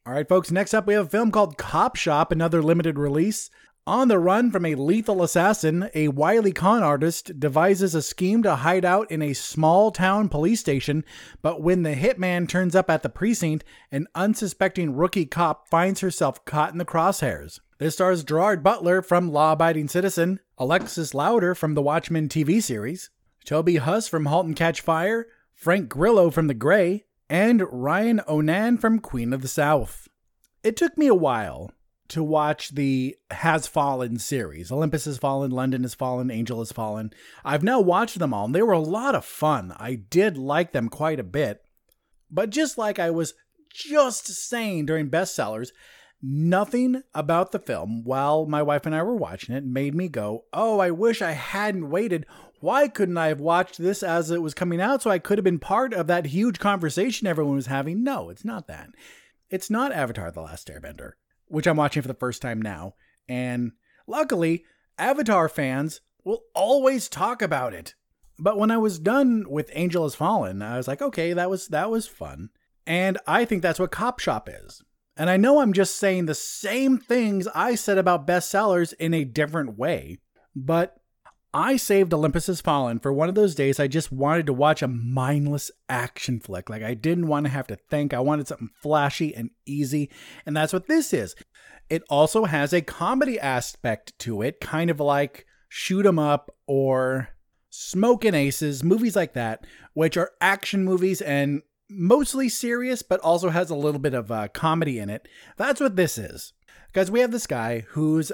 [0.05, 3.49] All right, folks, next up we have a film called Cop Shop, another limited release.
[3.85, 8.55] On the run from a lethal assassin, a wily con artist devises a scheme to
[8.55, 11.03] hide out in a small town police station,
[11.41, 16.45] but when the hitman turns up at the precinct, an unsuspecting rookie cop finds herself
[16.45, 17.59] caught in the crosshairs.
[17.77, 23.09] This stars Gerard Butler from Law Abiding Citizen, Alexis Louder from the Watchmen TV series,
[23.43, 28.77] Toby Huss from Halt and Catch Fire, Frank Grillo from The Grey, and Ryan O'Nan
[28.77, 30.07] from Queen of the South.
[30.63, 31.73] It took me a while
[32.13, 34.71] to watch the Has Fallen series.
[34.71, 37.11] Olympus has fallen, London has fallen, Angel has fallen.
[37.43, 39.73] I've now watched them all, and they were a lot of fun.
[39.77, 41.63] I did like them quite a bit.
[42.29, 43.33] But just like I was
[43.73, 45.69] just saying during bestsellers,
[46.21, 50.45] nothing about the film while my wife and I were watching it made me go,
[50.53, 52.27] Oh, I wish I hadn't waited.
[52.59, 55.43] Why couldn't I have watched this as it was coming out so I could have
[55.43, 58.03] been part of that huge conversation everyone was having?
[58.03, 58.89] No, it's not that.
[59.49, 61.13] It's not Avatar The Last Airbender
[61.53, 62.95] which I'm watching for the first time now.
[63.29, 63.73] And
[64.07, 64.65] luckily,
[64.97, 67.93] Avatar fans will always talk about it.
[68.39, 71.67] But when I was done with Angel Has Fallen, I was like, okay, that was
[71.67, 72.49] that was fun.
[72.87, 74.81] And I think that's what Cop Shop is.
[75.15, 79.23] And I know I'm just saying the same things I said about bestsellers in a
[79.23, 80.17] different way,
[80.55, 80.97] but
[81.53, 84.81] I saved Olympus Has Fallen for one of those days I just wanted to watch
[84.81, 86.69] a mindless action flick.
[86.69, 88.13] Like I didn't want to have to think.
[88.13, 90.09] I wanted something flashy and easy.
[90.45, 91.35] And that's what this is.
[91.89, 97.29] It also has a comedy aspect to it, kind of like Shoot 'em Up or
[97.69, 103.69] Smokin' Aces, movies like that, which are action movies and mostly serious, but also has
[103.69, 105.27] a little bit of uh, comedy in it.
[105.57, 106.53] That's what this is.
[106.87, 108.31] Because we have this guy who's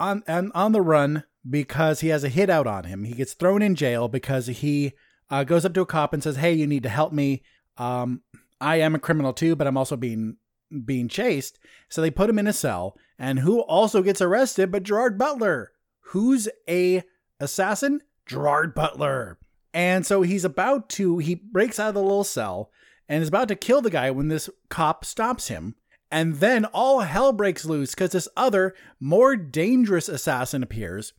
[0.00, 3.04] on, on, on the run because he has a hit out on him.
[3.04, 4.92] He gets thrown in jail because he
[5.30, 7.42] uh, goes up to a cop and says, "Hey, you need to help me.
[7.76, 8.22] Um,
[8.60, 10.36] I am a criminal too, but I'm also being
[10.84, 14.70] being chased." So they put him in a cell, and who also gets arrested?
[14.70, 17.02] But Gerard Butler, who's a
[17.40, 18.00] assassin.
[18.26, 19.38] Gerard Butler.
[19.72, 22.70] And so he's about to, he breaks out of the little cell
[23.08, 25.74] and is about to kill the guy when this cop stops him.
[26.10, 31.12] And then all hell breaks loose because this other, more dangerous assassin appears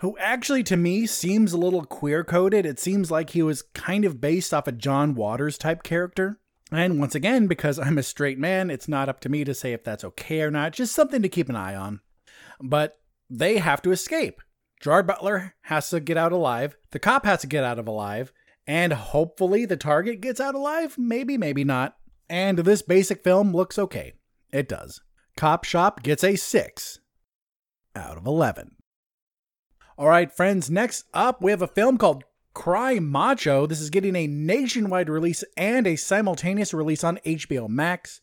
[0.00, 2.66] who actually to me seems a little queer coded.
[2.66, 6.40] It seems like he was kind of based off a John Waters type character.
[6.70, 9.72] And once again, because I'm a straight man, it's not up to me to say
[9.72, 12.00] if that's okay or not, just something to keep an eye on.
[12.60, 12.98] But
[13.30, 14.42] they have to escape.
[14.80, 18.32] Gerard Butler has to get out alive, the cop has to get out of alive,
[18.66, 20.96] and hopefully the target gets out alive.
[20.98, 21.96] Maybe, maybe not.
[22.28, 24.12] And this basic film looks okay.
[24.52, 25.00] It does.
[25.36, 27.00] Cop Shop gets a 6
[27.96, 28.76] out of 11.
[29.98, 32.22] All right, friends, next up we have a film called
[32.54, 33.66] Cry Macho.
[33.66, 38.20] This is getting a nationwide release and a simultaneous release on HBO Max.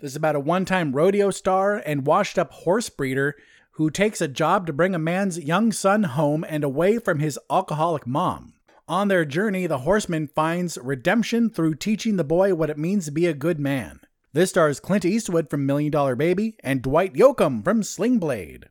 [0.00, 3.36] This is about a one time rodeo star and washed up horse breeder
[3.74, 7.38] who takes a job to bring a man's young son home and away from his
[7.48, 8.54] alcoholic mom.
[8.88, 13.12] On their journey, the horseman finds redemption through teaching the boy what it means to
[13.12, 14.00] be a good man.
[14.32, 18.70] This stars Clint Eastwood from Million Dollar Baby and Dwight Yoakam from Sling Blade.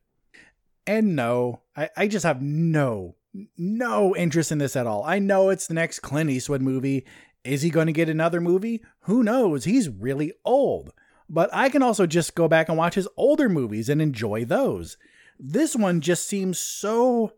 [0.87, 3.15] And no, I, I just have no,
[3.57, 5.03] no interest in this at all.
[5.03, 7.05] I know it's the next Clint Eastwood movie.
[7.43, 8.83] Is he going to get another movie?
[9.01, 9.65] Who knows?
[9.65, 10.91] He's really old.
[11.29, 14.97] But I can also just go back and watch his older movies and enjoy those.
[15.39, 17.33] This one just seems so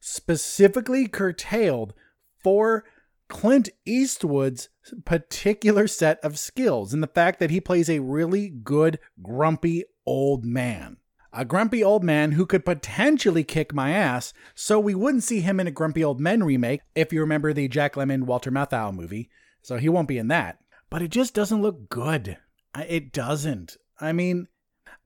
[0.00, 1.94] specifically curtailed
[2.42, 2.84] for
[3.28, 4.68] Clint Eastwood's
[5.04, 10.44] particular set of skills and the fact that he plays a really good, grumpy old
[10.44, 10.96] man.
[11.32, 15.60] A grumpy old man who could potentially kick my ass, so we wouldn't see him
[15.60, 19.28] in a Grumpy Old Men remake if you remember the Jack Lemmon Walter Matthau movie,
[19.60, 20.58] so he won't be in that.
[20.88, 22.38] But it just doesn't look good.
[22.74, 23.76] It doesn't.
[24.00, 24.48] I mean,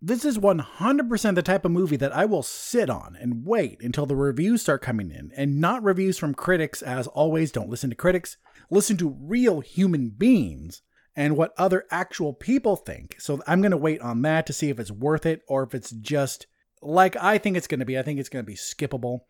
[0.00, 4.06] this is 100% the type of movie that I will sit on and wait until
[4.06, 7.50] the reviews start coming in, and not reviews from critics, as always.
[7.50, 8.36] Don't listen to critics,
[8.70, 10.82] listen to real human beings
[11.14, 13.16] and what other actual people think.
[13.18, 15.74] So I'm going to wait on that to see if it's worth it or if
[15.74, 16.46] it's just
[16.80, 17.98] like I think it's going to be.
[17.98, 19.20] I think it's going to be skippable.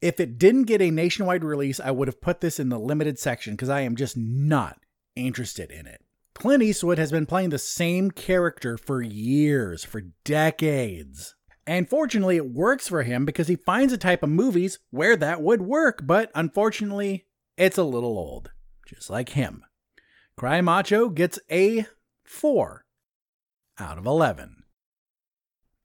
[0.00, 3.18] If it didn't get a nationwide release, I would have put this in the limited
[3.18, 4.78] section because I am just not
[5.14, 6.04] interested in it.
[6.34, 11.34] Clint Eastwood has been playing the same character for years, for decades.
[11.66, 15.40] And fortunately, it works for him because he finds a type of movies where that
[15.40, 17.26] would work, but unfortunately,
[17.56, 18.50] it's a little old,
[18.88, 19.62] just like him.
[20.36, 21.86] Cry Macho gets a
[22.24, 22.84] 4
[23.78, 24.62] out of 11.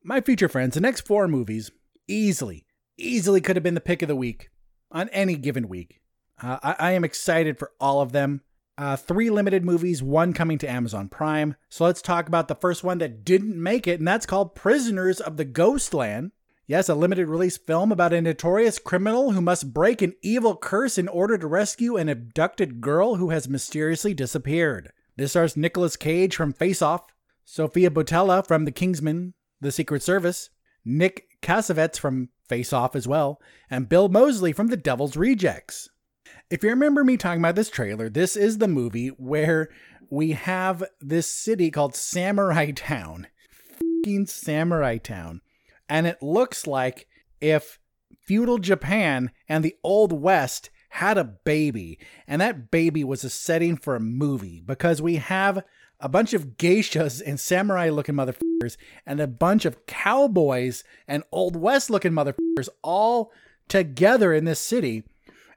[0.03, 1.69] My feature friends, the next four movies
[2.07, 2.65] easily,
[2.97, 4.49] easily could have been the pick of the week
[4.89, 5.99] on any given week.
[6.41, 8.41] Uh, I, I am excited for all of them.
[8.77, 11.55] Uh, three limited movies, one coming to Amazon Prime.
[11.67, 15.19] So let's talk about the first one that didn't make it, and that's called Prisoners
[15.19, 16.31] of the Ghostland.
[16.69, 20.97] Yes, a limited release film about a notorious criminal who must break an evil curse
[20.97, 24.91] in order to rescue an abducted girl who has mysteriously disappeared.
[25.15, 27.03] This stars Nicolas Cage from Face Off,
[27.45, 30.49] Sofia Boutella from The Kingsman, The Secret Service,
[30.83, 35.87] Nick Cassavetes from Face Off as well, and Bill Moseley from The Devil's Rejects.
[36.49, 39.69] If you remember me talking about this trailer, this is the movie where
[40.09, 43.27] we have this city called Samurai Town.
[44.03, 45.39] Fucking Samurai Town.
[45.89, 47.07] And it looks like
[47.39, 47.79] if
[48.21, 53.77] feudal Japan and the Old West had a baby, and that baby was a setting
[53.77, 55.63] for a movie because we have
[55.99, 61.55] a bunch of geishas and samurai looking motherfuckers and a bunch of cowboys and Old
[61.55, 63.31] West looking motherfuckers all
[63.67, 65.03] together in this city.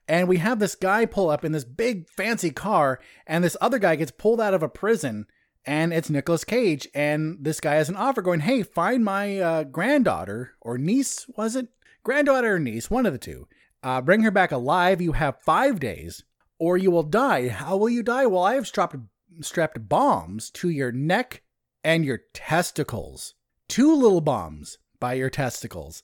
[0.09, 3.79] And we have this guy pull up in this big fancy car, and this other
[3.79, 5.27] guy gets pulled out of a prison,
[5.65, 6.89] and it's Nicolas Cage.
[6.95, 11.57] And this guy has an offer going, Hey, find my uh, granddaughter or niece, was
[11.57, 11.69] it?
[12.03, 13.47] Granddaughter or niece, one of the two.
[13.83, 15.01] Uh, bring her back alive.
[15.01, 16.23] You have five days,
[16.59, 17.49] or you will die.
[17.49, 18.27] How will you die?
[18.27, 18.97] Well, I have strapped,
[19.41, 21.43] strapped bombs to your neck
[21.83, 23.35] and your testicles.
[23.69, 26.03] Two little bombs by your testicles.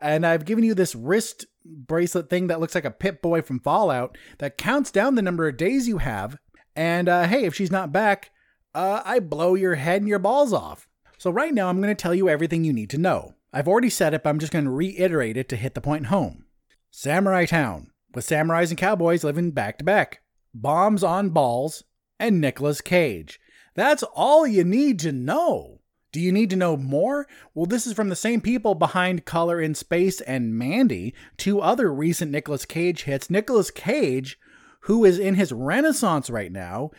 [0.00, 3.60] And I've given you this wrist bracelet thing that looks like a Pip Boy from
[3.60, 6.38] Fallout that counts down the number of days you have.
[6.74, 8.30] And uh, hey, if she's not back,
[8.74, 10.88] uh, I blow your head and your balls off.
[11.18, 13.34] So right now, I'm going to tell you everything you need to know.
[13.52, 16.06] I've already said it, but I'm just going to reiterate it to hit the point
[16.06, 16.44] home.
[16.90, 20.22] Samurai Town, with samurais and cowboys living back to back,
[20.54, 21.84] bombs on balls,
[22.18, 23.40] and Nicolas Cage.
[23.74, 25.80] That's all you need to know.
[26.12, 27.28] Do you need to know more?
[27.54, 31.92] Well, this is from the same people behind Color in Space and Mandy, two other
[31.92, 33.30] recent Nicolas Cage hits.
[33.30, 34.38] Nicolas Cage,
[34.80, 36.90] who is in his renaissance right now,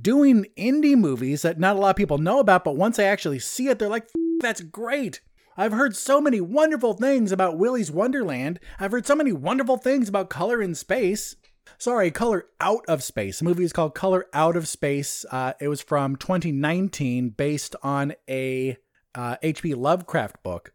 [0.00, 3.38] doing indie movies that not a lot of people know about, but once they actually
[3.38, 4.08] see it, they're like,
[4.40, 5.20] that's great.
[5.56, 8.60] I've heard so many wonderful things about Willy's Wonderland.
[8.78, 11.34] I've heard so many wonderful things about Color in Space.
[11.78, 13.40] Sorry, Color Out of Space.
[13.40, 15.24] The movie is called Color Out of Space.
[15.30, 18.76] Uh, it was from 2019, based on a
[19.14, 19.74] uh, H.P.
[19.74, 20.72] Lovecraft book.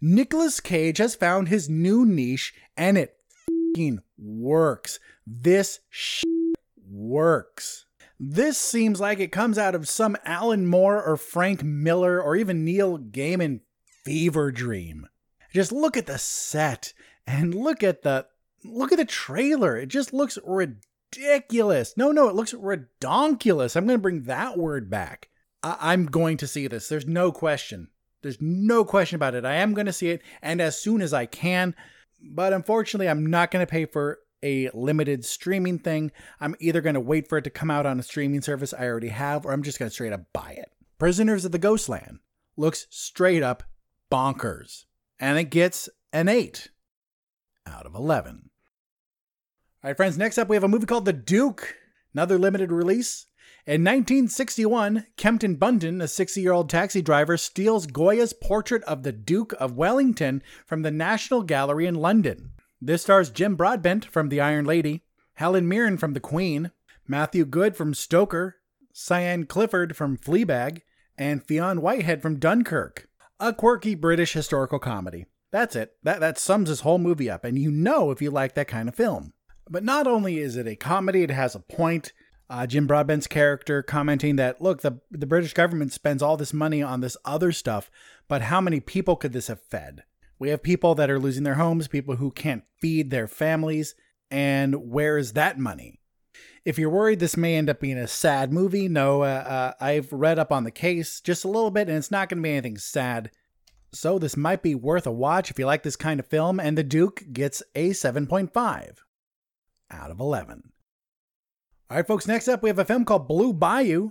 [0.00, 3.16] Nicolas Cage has found his new niche, and it
[4.18, 4.98] works.
[5.26, 5.80] This
[6.90, 7.86] works.
[8.20, 12.64] This seems like it comes out of some Alan Moore or Frank Miller or even
[12.64, 13.60] Neil Gaiman
[14.04, 15.06] fever dream.
[15.52, 16.92] Just look at the set
[17.26, 18.26] and look at the
[18.64, 19.76] look at the trailer.
[19.76, 21.96] It just looks ridiculous.
[21.96, 23.76] No, no, it looks redonkulous.
[23.76, 25.28] I'm going to bring that word back.
[25.62, 26.88] I- am going to see this.
[26.88, 27.88] There's no question.
[28.22, 29.44] There's no question about it.
[29.44, 31.74] I am going to see it, and as soon as I can.
[32.20, 36.12] But unfortunately, I'm not going to pay for a limited streaming thing.
[36.40, 38.86] I'm either going to wait for it to come out on a streaming service I
[38.86, 40.70] already have, or I'm just going to straight up buy it.
[40.98, 42.18] Prisoners of the Ghostland
[42.56, 43.62] looks straight up
[44.10, 44.84] bonkers,
[45.18, 46.68] and it gets an 8
[47.66, 48.50] out of 11.
[49.84, 51.76] All right, friends, next up we have a movie called The Duke,
[52.12, 53.26] another limited release.
[53.66, 59.12] In 1961, Kempton Bunton, a 60 year old taxi driver, steals Goya's portrait of the
[59.12, 62.52] Duke of Wellington from the National Gallery in London.
[62.80, 65.02] This stars Jim Broadbent from The Iron Lady,
[65.34, 66.70] Helen Mirren from The Queen,
[67.06, 68.56] Matthew Goode from Stoker,
[68.92, 70.82] Cyan Clifford from Fleabag,
[71.18, 73.08] and Fionn Whitehead from Dunkirk.
[73.40, 75.26] A quirky British historical comedy.
[75.50, 75.92] That's it.
[76.02, 78.88] That, that sums this whole movie up, and you know if you like that kind
[78.88, 79.32] of film.
[79.68, 82.12] But not only is it a comedy, it has a point.
[82.50, 86.82] Uh, Jim Broadbent's character commenting that, look, the, the British government spends all this money
[86.82, 87.90] on this other stuff,
[88.26, 90.04] but how many people could this have fed?
[90.38, 93.94] We have people that are losing their homes, people who can't feed their families,
[94.30, 96.00] and where is that money?
[96.64, 100.12] If you're worried this may end up being a sad movie, no, uh, uh, I've
[100.12, 102.52] read up on the case just a little bit, and it's not going to be
[102.52, 103.30] anything sad.
[103.92, 106.78] So this might be worth a watch if you like this kind of film, and
[106.78, 108.98] The Duke gets a 7.5
[109.90, 110.72] out of 11.
[111.90, 114.10] All right, folks, next up we have a film called Blue Bayou,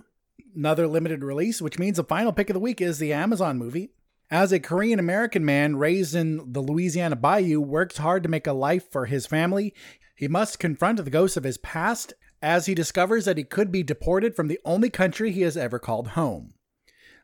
[0.56, 3.90] another limited release, which means the final pick of the week is the Amazon movie.
[4.32, 8.52] As a Korean American man raised in the Louisiana Bayou works hard to make a
[8.52, 9.74] life for his family,
[10.16, 13.84] he must confront the ghosts of his past as he discovers that he could be
[13.84, 16.54] deported from the only country he has ever called home.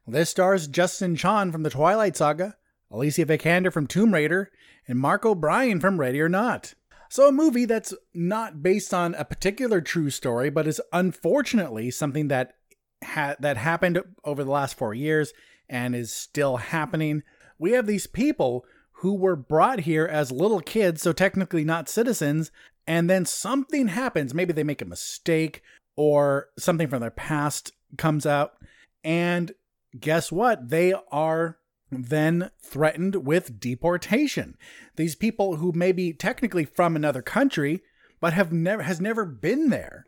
[0.07, 2.55] This stars Justin Chon from the Twilight Saga,
[2.93, 4.53] Alicia Vikander from Tomb Raider,
[4.87, 6.75] and Mark O'Brien from Ready or Not.
[7.15, 12.27] So, a movie that's not based on a particular true story, but is unfortunately something
[12.27, 12.57] that
[13.05, 15.33] ha- that happened over the last four years
[15.69, 17.23] and is still happening.
[17.57, 22.51] We have these people who were brought here as little kids, so technically not citizens,
[22.85, 24.35] and then something happens.
[24.35, 25.63] Maybe they make a mistake
[25.95, 28.55] or something from their past comes out.
[29.05, 29.53] And
[29.97, 30.69] guess what?
[30.69, 31.59] They are
[31.91, 34.57] then threatened with deportation.
[34.97, 37.83] These people who may be technically from another country,
[38.21, 40.07] but have never has never been there.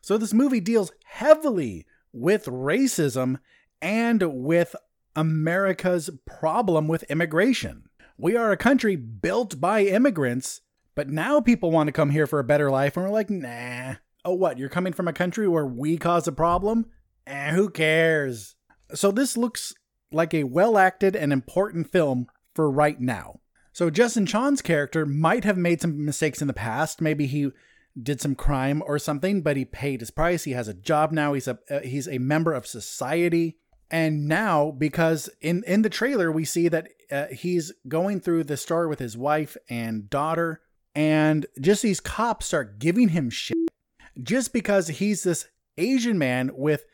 [0.00, 3.38] So this movie deals heavily with racism
[3.80, 4.76] and with
[5.16, 7.88] America's problem with immigration.
[8.16, 10.60] We are a country built by immigrants,
[10.94, 13.94] but now people want to come here for a better life, and we're like, nah.
[14.24, 14.58] Oh, what?
[14.58, 16.86] You're coming from a country where we cause a problem?
[17.26, 18.54] Eh, who cares?
[18.94, 19.74] So this looks
[20.14, 23.40] like a well acted and important film for right now.
[23.72, 27.00] So Justin Chon's character might have made some mistakes in the past.
[27.00, 27.50] Maybe he
[28.00, 30.44] did some crime or something, but he paid his price.
[30.44, 31.32] He has a job now.
[31.32, 33.58] He's a uh, he's a member of society.
[33.90, 38.56] And now, because in in the trailer we see that uh, he's going through the
[38.56, 40.60] store with his wife and daughter,
[40.94, 43.56] and just these cops start giving him shit
[44.22, 46.84] just because he's this Asian man with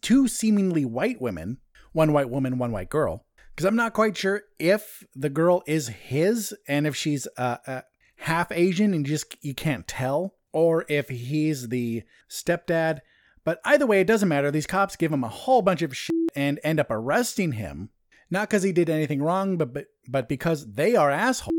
[0.00, 1.58] two seemingly white women
[1.92, 3.24] one white woman, one white girl.
[3.54, 7.80] Because I'm not quite sure if the girl is his and if she's uh, uh,
[8.16, 13.00] half Asian and just you can't tell, or if he's the stepdad.
[13.44, 14.50] But either way, it doesn't matter.
[14.50, 17.90] These cops give him a whole bunch of shit and end up arresting him,
[18.30, 21.52] not because he did anything wrong, but, but but because they are assholes.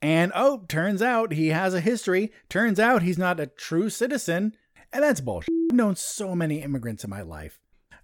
[0.00, 2.32] And oh, turns out he has a history.
[2.48, 4.54] Turns out he's not a true citizen,
[4.92, 5.50] and that's bullshit.
[5.70, 7.58] I've known so many immigrants in my life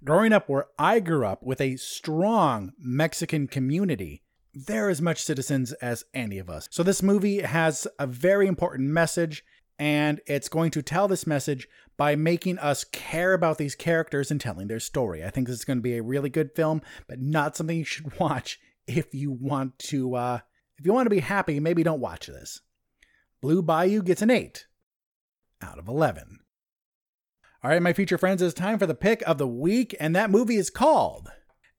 [0.05, 4.22] growing up where I grew up with a strong Mexican community,
[4.55, 6.68] they're as much citizens as any of us.
[6.70, 9.44] So this movie has a very important message,
[9.78, 14.40] and it's going to tell this message by making us care about these characters and
[14.40, 15.24] telling their story.
[15.24, 17.84] I think this is going to be a really good film, but not something you
[17.84, 20.38] should watch if you want to uh
[20.78, 22.61] if you want to be happy, maybe don't watch this.
[23.40, 24.66] Blue Bayou gets an 8
[25.62, 26.40] out of 11.
[27.65, 30.33] All right, my future friends, it's time for the pick of the week, and that
[30.33, 31.31] movie is called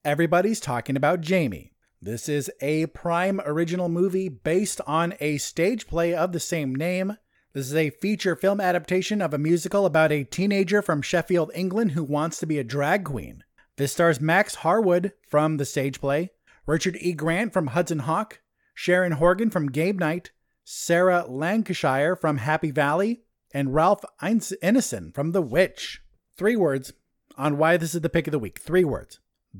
[0.06, 1.74] Everybody's Talking About Jamie.
[2.02, 7.18] This is a Prime original movie based on a stage play of the same name.
[7.52, 11.92] This is a feature film adaptation of a musical about a teenager from Sheffield, England
[11.92, 13.44] who wants to be a drag queen.
[13.76, 16.32] This stars Max Harwood from the stage play,
[16.66, 17.12] Richard E.
[17.12, 18.40] Grant from Hudson Hawk,
[18.74, 20.32] Sharon Horgan from Game Night,
[20.64, 23.24] Sarah Lancashire from Happy Valley,
[23.54, 26.02] and Ralph Ineson from The Witch.
[26.38, 26.94] Three words
[27.38, 28.60] on why this is the pick of the week.
[28.60, 29.20] Three words.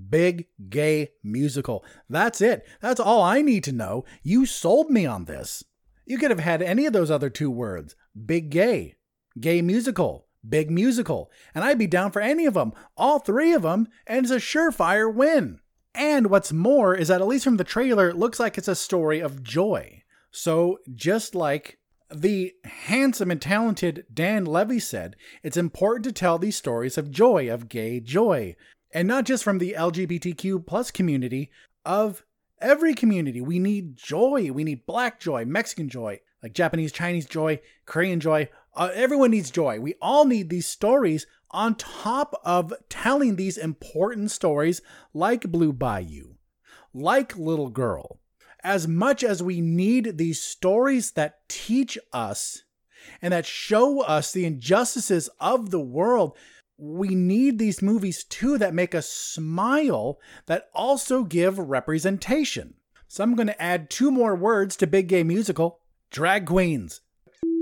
[0.10, 1.86] Big gay musical.
[2.10, 2.66] That's it.
[2.82, 4.06] That's all I need to know.
[4.24, 5.64] You sold me on this.
[6.06, 8.96] You could have had any of those other two words big gay,
[9.40, 13.62] gay musical, big musical, and I'd be down for any of them, all three of
[13.62, 15.60] them, and it's a surefire win.
[15.96, 18.76] And what's more is that, at least from the trailer, it looks like it's a
[18.76, 20.02] story of joy.
[20.32, 21.78] So, just like
[22.22, 27.52] the handsome and talented Dan Levy said, it's important to tell these stories of joy,
[27.52, 28.56] of gay joy,
[28.94, 31.50] and not just from the LGBTQ plus community,
[31.86, 32.24] of
[32.62, 33.42] every community.
[33.42, 34.52] We need joy.
[34.52, 39.52] We need black joy, Mexican joy, like Japanese, Chinese joy, Korean joy, Uh, everyone needs
[39.52, 39.80] joy.
[39.80, 44.82] We all need these stories on top of telling these important stories
[45.14, 46.38] like Blue Bayou,
[46.92, 48.20] like Little Girl.
[48.64, 52.64] As much as we need these stories that teach us
[53.22, 56.38] and that show us the injustices of the world,
[56.78, 62.76] we need these movies too that make us smile, that also give representation.
[63.08, 67.02] So I'm going to add two more words to Big Gay Musical drag queens.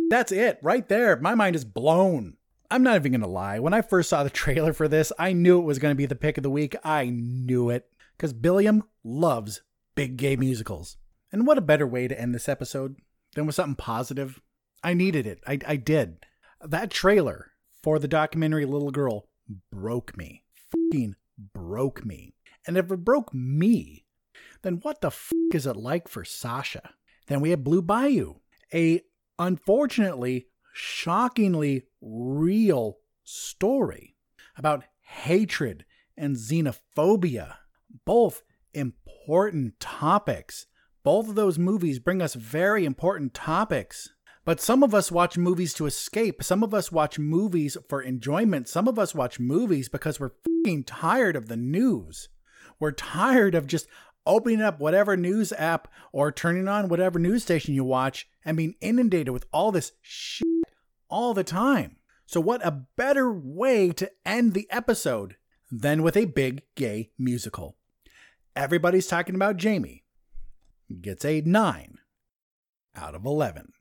[0.10, 1.18] That's it, right there.
[1.18, 2.36] My mind is blown.
[2.70, 3.60] I'm not even going to lie.
[3.60, 6.06] When I first saw the trailer for this, I knew it was going to be
[6.06, 6.76] the pick of the week.
[6.84, 7.88] I knew it.
[8.16, 9.62] Because Billiam loves
[9.96, 10.98] big gay musicals.
[11.32, 12.98] And what a better way to end this episode
[13.36, 14.42] than with something positive?
[14.84, 15.40] I needed it.
[15.48, 16.18] I, I did.
[16.62, 17.52] That trailer
[17.84, 19.28] for the documentary Little Girl
[19.72, 20.44] broke me.
[20.72, 21.16] Fucking
[21.54, 22.34] broke me.
[22.68, 24.06] And if it broke me,
[24.62, 26.94] then what the f is it like for Sasha?
[27.28, 28.36] Then we have Blue Bayou,
[28.74, 29.02] a
[29.40, 34.16] unfortunately shockingly real story
[34.58, 35.86] about hatred
[36.18, 37.56] and xenophobia,
[38.06, 38.44] both
[38.74, 40.68] important topics.
[41.04, 44.10] Both of those movies bring us very important topics.
[44.44, 46.44] But some of us watch movies to escape.
[46.44, 48.68] Some of us watch movies for enjoyment.
[48.68, 50.32] Some of us watch movies because we're
[50.64, 52.30] fucking tired of the news.
[52.80, 53.88] We're tired of just
[54.26, 58.76] opening up whatever news app or turning on whatever news station you watch and being
[58.82, 60.48] inundated with all this shit
[61.10, 61.98] all the time.
[62.26, 65.36] So, what a better way to end the episode
[65.72, 67.76] than with a big gay musical?
[68.56, 70.04] Everybody's talking about Jamie.
[71.02, 71.98] Gets a 9
[72.96, 73.72] out of 11.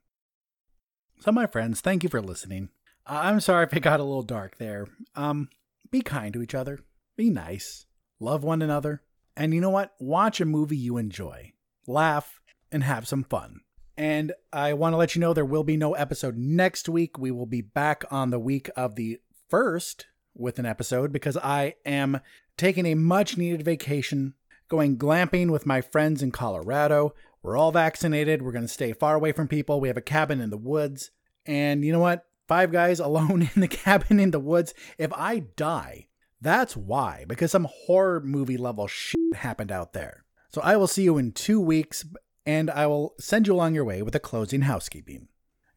[1.19, 2.69] So, my friends, thank you for listening.
[3.05, 4.87] I'm sorry if it got a little dark there.
[5.15, 5.49] Um,
[5.91, 6.79] be kind to each other,
[7.17, 7.85] be nice,
[8.19, 9.01] love one another,
[9.35, 9.93] and you know what?
[9.99, 11.51] Watch a movie you enjoy,
[11.85, 12.39] laugh,
[12.71, 13.61] and have some fun.
[13.97, 17.17] And I want to let you know there will be no episode next week.
[17.17, 19.19] We will be back on the week of the
[19.49, 22.21] first with an episode because I am
[22.57, 24.33] taking a much needed vacation,
[24.71, 27.13] going glamping with my friends in Colorado.
[27.43, 28.41] We're all vaccinated.
[28.41, 29.81] We're going to stay far away from people.
[29.81, 31.11] We have a cabin in the woods.
[31.45, 32.25] And you know what?
[32.47, 34.73] Five guys alone in the cabin in the woods.
[34.97, 36.07] If I die,
[36.39, 40.23] that's why, because some horror movie level shit happened out there.
[40.49, 42.05] So I will see you in two weeks
[42.45, 45.27] and I will send you along your way with a closing housekeeping.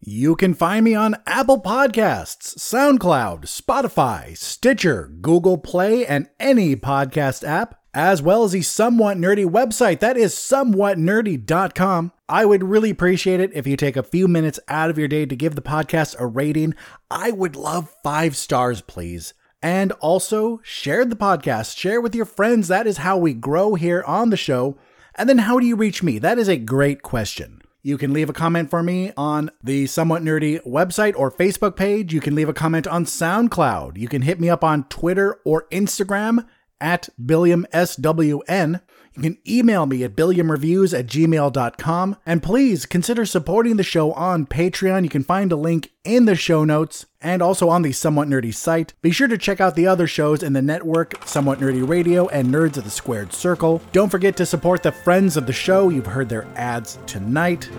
[0.00, 7.42] You can find me on Apple Podcasts, SoundCloud, Spotify, Stitcher, Google Play, and any podcast
[7.42, 10.00] app, as well as the Somewhat Nerdy website.
[10.00, 12.12] That is somewhatnerdy.com.
[12.28, 15.24] I would really appreciate it if you take a few minutes out of your day
[15.26, 16.74] to give the podcast a rating.
[17.10, 19.32] I would love five stars, please.
[19.62, 22.68] And also share the podcast, share with your friends.
[22.68, 24.76] That is how we grow here on the show.
[25.14, 26.18] And then how do you reach me?
[26.18, 27.62] That is a great question.
[27.82, 32.12] You can leave a comment for me on the Somewhat Nerdy website or Facebook page.
[32.12, 33.98] You can leave a comment on SoundCloud.
[33.98, 36.46] You can hit me up on Twitter or Instagram
[36.84, 38.82] at BilliamSWN.
[39.16, 42.16] You can email me at billiamreviews at gmail.com.
[42.26, 45.04] And please consider supporting the show on Patreon.
[45.04, 48.52] You can find a link in the show notes and also on the Somewhat Nerdy
[48.52, 48.92] site.
[49.00, 52.48] Be sure to check out the other shows in the network, Somewhat Nerdy Radio and
[52.48, 53.80] Nerds of the Squared Circle.
[53.92, 55.88] Don't forget to support the friends of the show.
[55.88, 57.70] You've heard their ads tonight.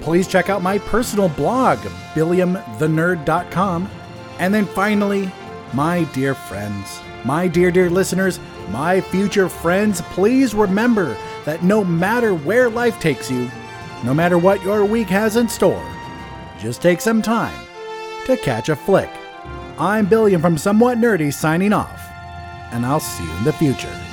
[0.00, 1.78] Please check out my personal blog,
[2.14, 3.90] billiamthenerd.com.
[4.38, 5.30] And then finally,
[5.74, 8.40] my dear friends, my dear, dear listeners,
[8.70, 13.50] my future friends, please remember that no matter where life takes you,
[14.04, 15.84] no matter what your week has in store,
[16.58, 17.66] just take some time
[18.26, 19.10] to catch a flick.
[19.78, 22.10] I'm Billiam from Somewhat Nerdy signing off,
[22.72, 24.07] and I'll see you in the future.